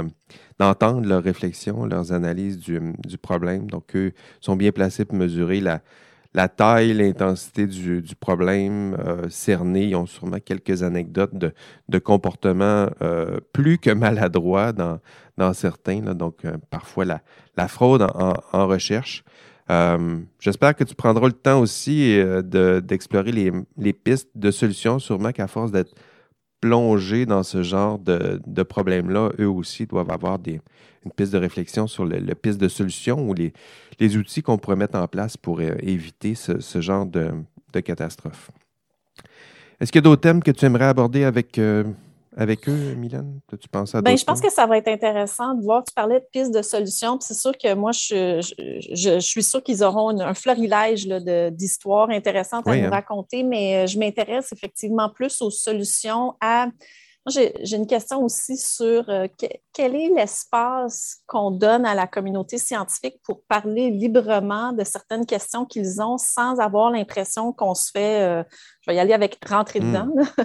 d'entendre 0.59 1.07
leurs 1.07 1.23
réflexions, 1.23 1.85
leurs 1.85 2.11
analyses 2.11 2.57
du, 2.57 2.81
problème. 3.21 3.69
Donc, 3.69 3.95
eux 3.95 4.13
sont 4.41 4.55
bien 4.55 4.71
placés 4.71 5.05
pour 5.05 5.17
mesurer 5.17 5.59
la, 5.59 5.81
la 6.37 6.47
taille, 6.47 6.93
l'intensité 6.93 7.65
du, 7.65 8.03
problème 8.19 8.95
euh, 8.99 9.27
cerné. 9.27 9.85
Ils 9.85 9.95
ont 9.95 10.05
sûrement 10.05 10.37
quelques 10.39 10.83
anecdotes 10.83 11.33
de, 11.33 11.51
de 11.89 11.97
comportements 11.97 12.91
euh, 13.01 13.39
plus 13.53 13.79
que 13.79 13.89
maladroits 13.89 14.71
dans, 14.71 14.99
certains. 15.53 16.01
Donc, 16.13 16.45
euh, 16.45 16.57
parfois, 16.69 17.05
la, 17.05 17.67
fraude 17.67 18.03
en, 18.13 18.67
recherche. 18.67 19.23
J'espère 20.39 20.75
que 20.75 20.83
tu 20.83 20.93
prendras 20.93 21.25
le 21.25 21.33
temps 21.33 21.59
aussi 21.59 22.17
d'explorer 22.43 23.31
les, 23.31 23.51
les, 23.75 23.93
pistes 23.93 24.29
de 24.35 24.51
solutions, 24.51 24.99
sûrement 24.99 25.31
qu'à 25.31 25.47
force 25.47 25.71
d'être 25.71 25.95
plongés 26.61 27.25
dans 27.25 27.43
ce 27.43 27.63
genre 27.63 27.99
de, 27.99 28.41
de 28.45 28.63
problème-là, 28.63 29.31
eux 29.39 29.49
aussi 29.49 29.85
doivent 29.85 30.11
avoir 30.11 30.39
une 30.45 31.11
piste 31.11 31.33
de 31.33 31.37
réflexion 31.37 31.87
sur 31.87 32.05
le, 32.05 32.19
piste 32.35 32.59
de 32.59 32.67
solution 32.67 33.29
ou 33.29 33.33
les, 33.33 34.17
outils 34.17 34.41
qu'on 34.41 34.57
pourrait 34.57 34.75
mettre 34.75 34.97
en 34.97 35.07
place 35.07 35.37
pour 35.37 35.59
euh, 35.59 35.75
éviter 35.79 36.35
ce, 36.35 36.59
ce 36.59 36.81
genre 36.81 37.05
de, 37.05 37.31
de 37.73 37.79
catastrophe. 37.79 38.51
Est-ce 39.79 39.91
qu'il 39.91 39.99
y 39.99 40.03
a 40.03 40.09
d'autres 40.09 40.21
thèmes 40.21 40.41
que 40.41 40.51
tu 40.51 40.65
aimerais 40.65 40.85
aborder 40.85 41.23
avec, 41.23 41.59
euh, 41.59 41.83
avec 42.37 42.69
eux, 42.69 42.93
Mylène? 42.95 43.39
Tu 43.59 43.67
penses 43.67 43.95
à 43.95 44.01
ben, 44.01 44.15
je 44.15 44.23
pense 44.23 44.39
que 44.39 44.51
ça 44.51 44.67
va 44.67 44.77
être 44.77 44.87
intéressant 44.87 45.55
de 45.55 45.63
voir. 45.63 45.83
Tu 45.83 45.93
parlais 45.93 46.19
de 46.19 46.25
pistes 46.31 46.53
de 46.53 46.61
solutions. 46.61 47.19
C'est 47.19 47.33
sûr 47.33 47.51
que 47.57 47.73
moi, 47.73 47.91
je, 47.91 48.39
je, 48.93 49.19
suis 49.19 49.43
sûre 49.43 49.63
qu'ils 49.63 49.83
auront 49.83 50.19
un 50.19 50.33
florilège 50.35 51.07
d'histoires 51.51 52.09
intéressantes 52.11 52.67
à 52.67 52.75
nous 52.75 52.85
hein. 52.85 52.89
raconter, 52.89 53.43
mais 53.43 53.83
euh, 53.83 53.87
je 53.87 53.97
m'intéresse 53.97 54.51
effectivement 54.51 55.09
plus 55.09 55.41
aux 55.41 55.51
solutions 55.51 56.35
à 56.39 56.67
j'ai 57.29 57.75
une 57.75 57.87
question 57.87 58.23
aussi 58.23 58.57
sur 58.57 59.09
euh, 59.09 59.27
quel 59.73 59.95
est 59.95 60.09
l'espace 60.09 61.17
qu'on 61.27 61.51
donne 61.51 61.85
à 61.85 61.93
la 61.93 62.07
communauté 62.07 62.57
scientifique 62.57 63.19
pour 63.23 63.43
parler 63.43 63.89
librement 63.89 64.71
de 64.71 64.83
certaines 64.83 65.25
questions 65.25 65.65
qu'ils 65.65 66.01
ont 66.01 66.17
sans 66.17 66.59
avoir 66.59 66.91
l'impression 66.91 67.51
qu'on 67.51 67.75
se 67.75 67.91
fait, 67.91 68.21
euh, 68.21 68.43
je 68.87 68.91
vais 68.93 68.97
y 68.97 68.99
aller 68.99 69.13
avec 69.13 69.37
rentrer 69.45 69.81
hmm. 69.81 69.91
dedans, 69.91 70.09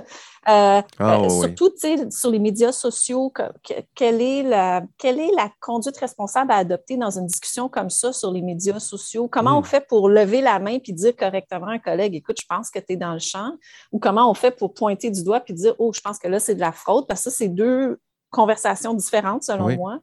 euh, 0.49 0.83
ah, 0.99 1.29
surtout 1.29 1.71
sur 2.11 2.31
les 2.31 2.39
médias 2.41 2.73
sociaux, 2.73 3.33
quelle 3.95 4.21
est, 4.21 4.43
la, 4.43 4.83
quelle 4.99 5.21
est 5.21 5.31
la 5.37 5.51
conduite 5.61 5.97
responsable 5.97 6.51
à 6.51 6.57
adopter 6.57 6.97
dans 6.97 7.17
une 7.17 7.27
discussion 7.27 7.69
comme 7.69 7.91
ça 7.91 8.13
sur 8.13 8.33
les 8.33 8.43
médias 8.43 8.81
sociaux? 8.81 9.29
Comment 9.29 9.59
on 9.59 9.61
hmm. 9.61 9.65
fait 9.65 9.87
pour 9.87 10.09
lever 10.09 10.41
la 10.41 10.59
main 10.59 10.79
puis 10.81 10.93
dire 10.93 11.15
correctement 11.17 11.69
à 11.69 11.73
un 11.73 11.79
collègue, 11.79 12.15
écoute, 12.17 12.39
je 12.41 12.47
pense 12.49 12.71
que 12.71 12.81
tu 12.81 12.95
es 12.95 12.97
dans 12.97 13.13
le 13.13 13.21
champ, 13.21 13.53
ou 13.93 13.99
comment 13.99 14.29
on 14.29 14.35
fait 14.35 14.51
pour 14.51 14.75
pointer 14.75 15.11
du 15.11 15.23
doigt 15.23 15.41
puis 15.41 15.55
dire, 15.55 15.75
oh, 15.79 15.93
je 15.93 16.01
pense 16.01 16.19
que 16.19 16.29
là, 16.29 16.41
c'est 16.41 16.55
de 16.55 16.61
la 16.61 16.73
fraude, 16.73 17.07
parce 17.07 17.23
que 17.23 17.31
ça, 17.31 17.37
c'est 17.37 17.49
deux 17.49 17.99
conversations 18.33 18.95
différentes, 18.95 19.45
selon 19.45 19.77
moi. 19.77 19.99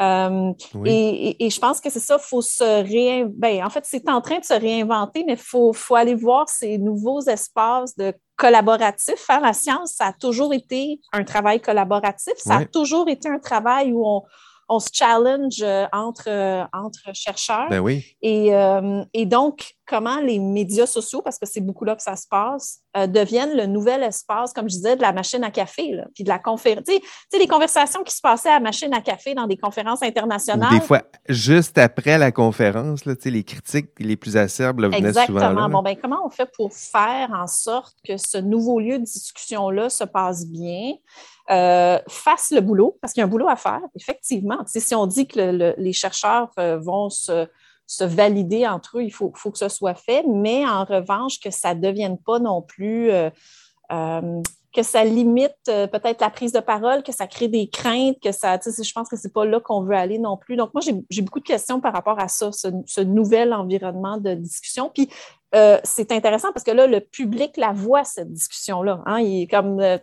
Euh, 0.00 0.52
et, 0.84 1.48
je 1.50 1.58
pense 1.60 1.80
que 1.80 1.90
c'est 1.90 2.00
ça, 2.00 2.18
il 2.20 2.24
faut 2.24 2.42
se 2.42 2.82
réinventer. 2.82 3.62
En 3.62 3.70
fait, 3.70 3.84
c'est 3.86 4.08
en 4.08 4.20
train 4.20 4.38
de 4.38 4.44
se 4.44 4.54
réinventer, 4.54 5.24
mais 5.26 5.34
il 5.34 5.38
faut, 5.38 5.72
faut, 5.72 5.94
aller 5.94 6.14
voir 6.14 6.48
ces 6.48 6.78
nouveaux 6.78 7.20
espaces 7.22 7.96
de 7.96 8.12
collaboratif. 8.36 9.14
Faire 9.16 9.40
la 9.40 9.52
science, 9.52 9.94
ça 9.94 10.06
a 10.06 10.12
toujours 10.12 10.52
été 10.52 11.00
un 11.12 11.24
travail 11.24 11.60
collaboratif. 11.60 12.34
Ça 12.36 12.56
a 12.56 12.64
toujours 12.64 13.08
été 13.08 13.28
un 13.28 13.38
travail 13.38 13.92
où 13.92 14.06
on, 14.06 14.22
on 14.68 14.80
se 14.80 14.88
challenge 14.92 15.62
euh, 15.62 15.86
entre, 15.92 16.28
euh, 16.28 16.64
entre 16.72 17.14
chercheurs. 17.14 17.68
Ben 17.70 17.80
oui. 17.80 18.04
et, 18.22 18.52
et, 19.12 19.26
donc, 19.26 19.76
comment 19.86 20.20
les 20.20 20.38
médias 20.38 20.86
sociaux, 20.86 21.22
parce 21.22 21.38
que 21.38 21.46
c'est 21.46 21.60
beaucoup 21.60 21.84
là 21.84 21.94
que 21.94 22.02
ça 22.02 22.16
se 22.16 22.26
passe, 22.28 22.80
euh, 22.96 23.06
deviennent 23.06 23.56
le 23.56 23.66
nouvel 23.66 24.02
espace, 24.02 24.52
comme 24.52 24.68
je 24.68 24.76
disais, 24.76 24.96
de 24.96 25.02
la 25.02 25.12
machine 25.12 25.44
à 25.44 25.50
café, 25.50 25.92
là, 25.92 26.06
puis 26.14 26.24
de 26.24 26.28
la 26.28 26.38
conférence. 26.38 26.84
Tu 26.86 26.94
sais, 27.30 27.38
les 27.38 27.46
conversations 27.46 28.02
qui 28.02 28.14
se 28.14 28.20
passaient 28.20 28.50
à 28.50 28.54
la 28.54 28.60
machine 28.60 28.92
à 28.92 29.00
café 29.00 29.34
dans 29.34 29.46
des 29.46 29.56
conférences 29.56 30.02
internationales. 30.02 30.70
des 30.70 30.80
fois, 30.80 31.02
juste 31.28 31.78
après 31.78 32.18
la 32.18 32.32
conférence, 32.32 33.04
là, 33.04 33.14
les 33.24 33.44
critiques 33.44 33.90
les 33.98 34.16
plus 34.16 34.36
acerbes 34.36 34.80
là, 34.80 34.88
venaient 34.88 35.08
Exactement. 35.08 35.40
souvent 35.40 35.52
là. 35.52 35.68
Bon, 35.68 35.82
ben, 35.82 35.96
comment 36.00 36.24
on 36.24 36.30
fait 36.30 36.50
pour 36.56 36.72
faire 36.72 37.30
en 37.32 37.46
sorte 37.46 37.96
que 38.06 38.16
ce 38.16 38.38
nouveau 38.38 38.80
lieu 38.80 38.98
de 38.98 39.04
discussion-là 39.04 39.90
se 39.90 40.04
passe 40.04 40.46
bien? 40.46 40.92
Euh, 41.48 41.98
fasse 42.08 42.50
le 42.50 42.60
boulot, 42.60 42.98
parce 43.00 43.12
qu'il 43.12 43.20
y 43.20 43.22
a 43.22 43.26
un 43.26 43.30
boulot 43.30 43.48
à 43.48 43.54
faire, 43.54 43.82
effectivement. 43.94 44.58
si 44.66 44.94
on 44.96 45.06
dit 45.06 45.28
que 45.28 45.74
les 45.78 45.92
chercheurs 45.92 46.50
euh, 46.58 46.76
vont 46.76 47.08
se, 47.08 47.46
valider 48.00 48.66
entre 48.66 48.98
eux, 48.98 49.04
il 49.04 49.12
faut, 49.12 49.30
que 49.30 49.58
ce 49.58 49.68
soit 49.68 49.94
fait, 49.94 50.24
mais 50.26 50.66
en 50.66 50.84
revanche, 50.84 51.38
que 51.38 51.50
ça 51.50 51.74
ne 51.74 51.80
devienne 51.80 52.18
pas 52.18 52.40
non 52.40 52.62
plus, 52.62 53.12
euh, 53.12 53.30
que 54.74 54.82
ça 54.82 55.04
limite 55.04 55.54
peut-être 55.66 56.20
la 56.20 56.30
prise 56.30 56.50
de 56.50 56.58
parole, 56.58 57.04
que 57.04 57.12
ça 57.12 57.28
crée 57.28 57.46
des 57.46 57.68
craintes, 57.68 58.16
que 58.20 58.32
ça, 58.32 58.58
je 58.58 58.92
pense 58.92 59.08
que 59.08 59.16
ce 59.16 59.28
n'est 59.28 59.32
pas 59.32 59.44
là 59.44 59.60
qu'on 59.60 59.82
veut 59.82 59.94
aller 59.94 60.18
non 60.18 60.36
plus. 60.36 60.56
Donc, 60.56 60.74
moi, 60.74 60.82
j'ai 61.08 61.22
beaucoup 61.22 61.40
de 61.40 61.46
questions 61.46 61.80
par 61.80 61.92
rapport 61.92 62.18
à 62.18 62.26
ça, 62.26 62.50
ce, 62.50 62.68
ce 62.86 63.00
nouvel 63.00 63.54
environnement 63.54 64.18
de 64.18 64.34
discussion. 64.34 64.90
Puis, 64.92 65.08
euh, 65.54 65.78
c'est 65.84 66.10
intéressant 66.12 66.52
parce 66.52 66.64
que 66.64 66.72
là, 66.72 66.86
le 66.86 67.00
public 67.00 67.56
la 67.56 67.72
voit, 67.72 68.04
cette 68.04 68.32
discussion-là. 68.32 69.02
Hein. 69.06 69.20
Il 69.20 69.42
est 69.42 69.46
comme, 69.46 69.80
euh, 69.80 69.96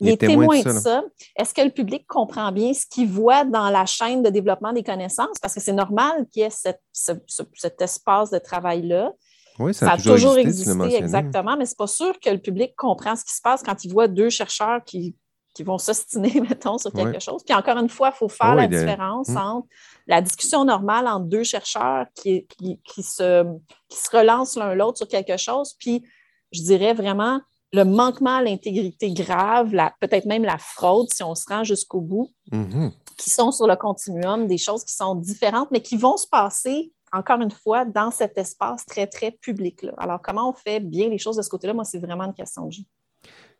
il, 0.00 0.08
est 0.08 0.16
témoin 0.16 0.60
de 0.62 0.70
ça. 0.70 1.04
Est-ce 1.36 1.52
que 1.52 1.60
le 1.60 1.70
public 1.70 2.06
comprend 2.06 2.50
bien 2.50 2.72
ce 2.72 2.86
qu'il 2.86 3.08
voit 3.08 3.44
dans 3.44 3.68
la 3.68 3.84
chaîne 3.84 4.22
de 4.22 4.30
développement 4.30 4.72
des 4.72 4.82
connaissances? 4.82 5.38
Parce 5.40 5.54
que 5.54 5.60
c'est 5.60 5.72
normal 5.72 6.26
qu'il 6.32 6.42
y 6.42 6.46
ait 6.46 6.50
cet 6.50 7.82
espace 7.82 8.30
de 8.30 8.38
travail-là. 8.38 9.12
Oui, 9.58 9.72
ça, 9.72 9.92
a, 9.92 9.96
toujours 9.96 10.36
existé, 10.36 10.96
exactement, 10.96 11.56
mais 11.56 11.64
c'est 11.64 11.78
pas 11.78 11.86
sûr 11.86 12.18
que 12.18 12.28
le 12.28 12.38
public 12.38 12.74
comprend 12.76 13.14
ce 13.14 13.24
qui 13.24 13.32
se 13.32 13.40
passe 13.40 13.62
quand 13.62 13.84
il 13.84 13.92
voit 13.92 14.08
deux 14.08 14.28
chercheurs 14.28 14.82
qui 14.84 15.14
qui 15.54 15.62
vont 15.62 15.78
s'ostiner, 15.78 16.40
mettons, 16.48 16.78
sur 16.78 16.92
quelque 16.92 17.20
chose. 17.20 17.42
Puis 17.44 17.54
encore 17.54 17.78
une 17.78 17.88
fois, 17.88 18.10
il 18.12 18.16
faut 18.16 18.28
faire 18.28 18.54
la 18.54 18.66
différence 18.66 19.28
hmm. 19.28 19.36
entre 19.36 19.68
la 20.06 20.20
discussion 20.20 20.64
normale 20.64 21.06
entre 21.06 21.26
deux 21.26 21.44
chercheurs 21.44 22.06
qui, 22.14 22.46
qui, 22.84 23.02
se, 23.02 23.44
qui 23.88 23.98
se 23.98 24.14
relancent 24.14 24.56
l'un 24.56 24.74
l'autre 24.74 24.98
sur 24.98 25.08
quelque 25.08 25.36
chose, 25.36 25.74
puis 25.78 26.04
je 26.52 26.62
dirais 26.62 26.92
vraiment 26.92 27.40
le 27.72 27.84
manquement 27.84 28.36
à 28.36 28.42
l'intégrité 28.42 29.12
grave, 29.12 29.72
peut-être 30.00 30.26
même 30.26 30.44
la 30.44 30.58
fraude, 30.58 31.08
si 31.12 31.22
on 31.22 31.34
se 31.34 31.44
rend 31.48 31.64
jusqu'au 31.64 32.00
bout, 32.00 32.30
mm-hmm. 32.52 32.92
qui 33.16 33.30
sont 33.30 33.50
sur 33.50 33.66
le 33.66 33.74
continuum, 33.74 34.46
des 34.46 34.58
choses 34.58 34.84
qui 34.84 34.94
sont 34.94 35.16
différentes, 35.16 35.70
mais 35.72 35.82
qui 35.82 35.96
vont 35.96 36.16
se 36.16 36.26
passer, 36.28 36.92
encore 37.12 37.40
une 37.40 37.50
fois, 37.50 37.84
dans 37.84 38.12
cet 38.12 38.38
espace 38.38 38.86
très, 38.86 39.08
très 39.08 39.32
public-là. 39.32 39.92
Alors, 39.98 40.20
comment 40.22 40.50
on 40.50 40.52
fait 40.52 40.78
bien 40.78 41.08
les 41.08 41.18
choses 41.18 41.36
de 41.36 41.42
ce 41.42 41.48
côté-là? 41.48 41.74
Moi, 41.74 41.84
c'est 41.84 41.98
vraiment 41.98 42.24
une 42.24 42.34
question 42.34 42.66
de 42.66 42.74
vie. 42.74 42.86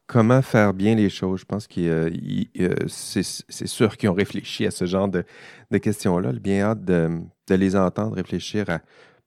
Comment 0.07 0.43
faire 0.43 0.75
bien 0.75 0.95
les 0.95 1.09
choses? 1.09 1.41
Je 1.41 1.45
pense 1.47 1.67
que 1.67 1.81
euh, 1.81 2.75
c'est 2.89 3.67
sûr 3.67 3.97
qu'ils 3.97 4.11
ont 4.11 4.15
réfléchi 4.15 4.67
à 4.67 4.71
ce 4.71 4.85
genre 4.85 5.09
de, 5.09 5.25
questions-là. 5.79 6.33
Bien 6.33 6.67
hâte 6.67 6.85
de, 6.85 7.21
les 7.49 7.75
entendre 7.75 8.15
réfléchir 8.15 8.69
à 8.69 8.81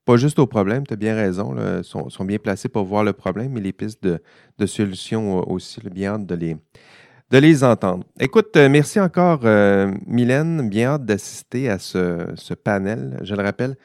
pas 0.05 0.17
juste 0.17 0.39
aux 0.39 0.47
problèmes, 0.47 0.87
tu 0.87 0.93
as 0.93 0.97
bien 0.97 1.15
raison, 1.15 1.53
ils 1.57 1.83
sont, 1.83 2.23
bien 2.23 2.37
placés 2.37 2.69
pour 2.69 2.85
voir 2.85 3.03
le 3.03 3.11
problème, 3.11 3.51
mais 3.51 3.59
les 3.59 3.73
pistes 3.73 4.01
de, 4.03 4.65
solutions 4.65 5.45
aussi. 5.49 5.81
Le 5.83 5.89
bien 5.89 6.13
hâte 6.13 6.25
de 6.27 7.37
les, 7.37 7.63
entendre. 7.63 8.05
Écoute, 8.19 8.55
euh, 8.55 8.69
merci 8.69 8.99
encore, 9.01 9.41
euh, 9.43 9.91
Mylène. 10.05 10.69
Bien 10.69 10.91
hâte 10.91 11.05
d'assister 11.05 11.69
à 11.69 11.79
ce, 11.79 12.53
panel. 12.53 13.19
Je 13.23 13.35
le 13.35 13.43
rappelle, 13.43 13.75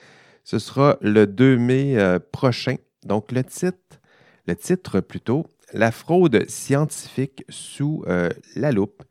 ce 0.45 0.59
sera 0.59 0.99
le 1.01 1.27
2 1.27 1.57
mai 1.57 1.97
prochain. 2.31 2.77
Donc, 3.05 3.33
le 3.33 3.43
titre, 3.43 3.99
le 4.47 4.55
titre 4.55 5.01
plutôt, 5.01 5.47
la 5.73 5.91
fraude 5.91 6.49
scientifique 6.49 7.45
sous 7.49 8.05
euh, 8.07 8.29
la 8.57 8.73
loupe. 8.73 9.03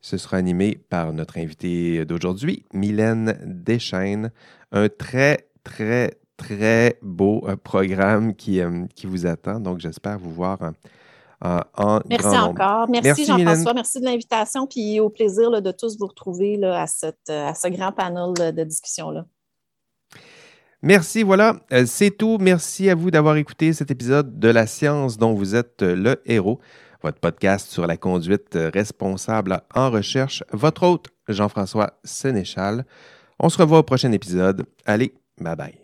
Ce 0.00 0.16
sera 0.16 0.38
animé 0.38 0.80
par 0.88 1.12
notre 1.12 1.38
invité 1.38 2.04
d'aujourd'hui, 2.04 2.64
Mylène 2.72 3.38
Deschaines. 3.44 4.30
Un 4.72 4.88
très, 4.88 5.48
très, 5.62 6.18
très 6.36 6.98
beau 7.02 7.44
euh, 7.46 7.56
programme 7.56 8.34
qui, 8.34 8.60
euh, 8.60 8.86
qui 8.94 9.06
vous 9.06 9.26
attend. 9.26 9.60
Donc, 9.60 9.80
j'espère 9.80 10.18
vous 10.18 10.32
voir 10.32 10.58
en 11.42 12.00
Merci 12.08 12.26
encore. 12.26 12.88
Merci, 12.88 13.24
Jean-François. 13.24 13.74
Merci 13.74 14.00
de 14.00 14.04
l'invitation. 14.04 14.66
Puis 14.66 15.00
au 15.00 15.08
plaisir 15.08 15.50
de 15.62 15.72
tous 15.72 15.98
vous 15.98 16.06
retrouver 16.06 16.56
là, 16.56 16.82
à, 16.82 16.86
cette, 16.86 17.30
à 17.30 17.54
ce 17.54 17.68
grand 17.68 17.92
panel 17.92 18.54
de 18.54 18.64
discussion-là. 18.64 19.24
Merci, 20.82 21.22
voilà, 21.22 21.56
euh, 21.72 21.84
c'est 21.86 22.10
tout. 22.10 22.38
Merci 22.40 22.88
à 22.88 22.94
vous 22.94 23.10
d'avoir 23.10 23.36
écouté 23.36 23.72
cet 23.72 23.90
épisode 23.90 24.38
de 24.38 24.48
La 24.48 24.66
science 24.66 25.18
dont 25.18 25.34
vous 25.34 25.54
êtes 25.54 25.82
euh, 25.82 25.94
le 25.94 26.22
héros, 26.24 26.58
votre 27.02 27.18
podcast 27.18 27.70
sur 27.70 27.86
la 27.86 27.98
conduite 27.98 28.56
euh, 28.56 28.70
responsable 28.72 29.60
en 29.74 29.90
recherche. 29.90 30.42
Votre 30.52 30.84
hôte, 30.84 31.08
Jean-François 31.28 31.98
Sénéchal. 32.02 32.86
On 33.38 33.50
se 33.50 33.58
revoit 33.58 33.80
au 33.80 33.82
prochain 33.82 34.12
épisode. 34.12 34.64
Allez, 34.86 35.12
bye 35.38 35.56
bye. 35.56 35.79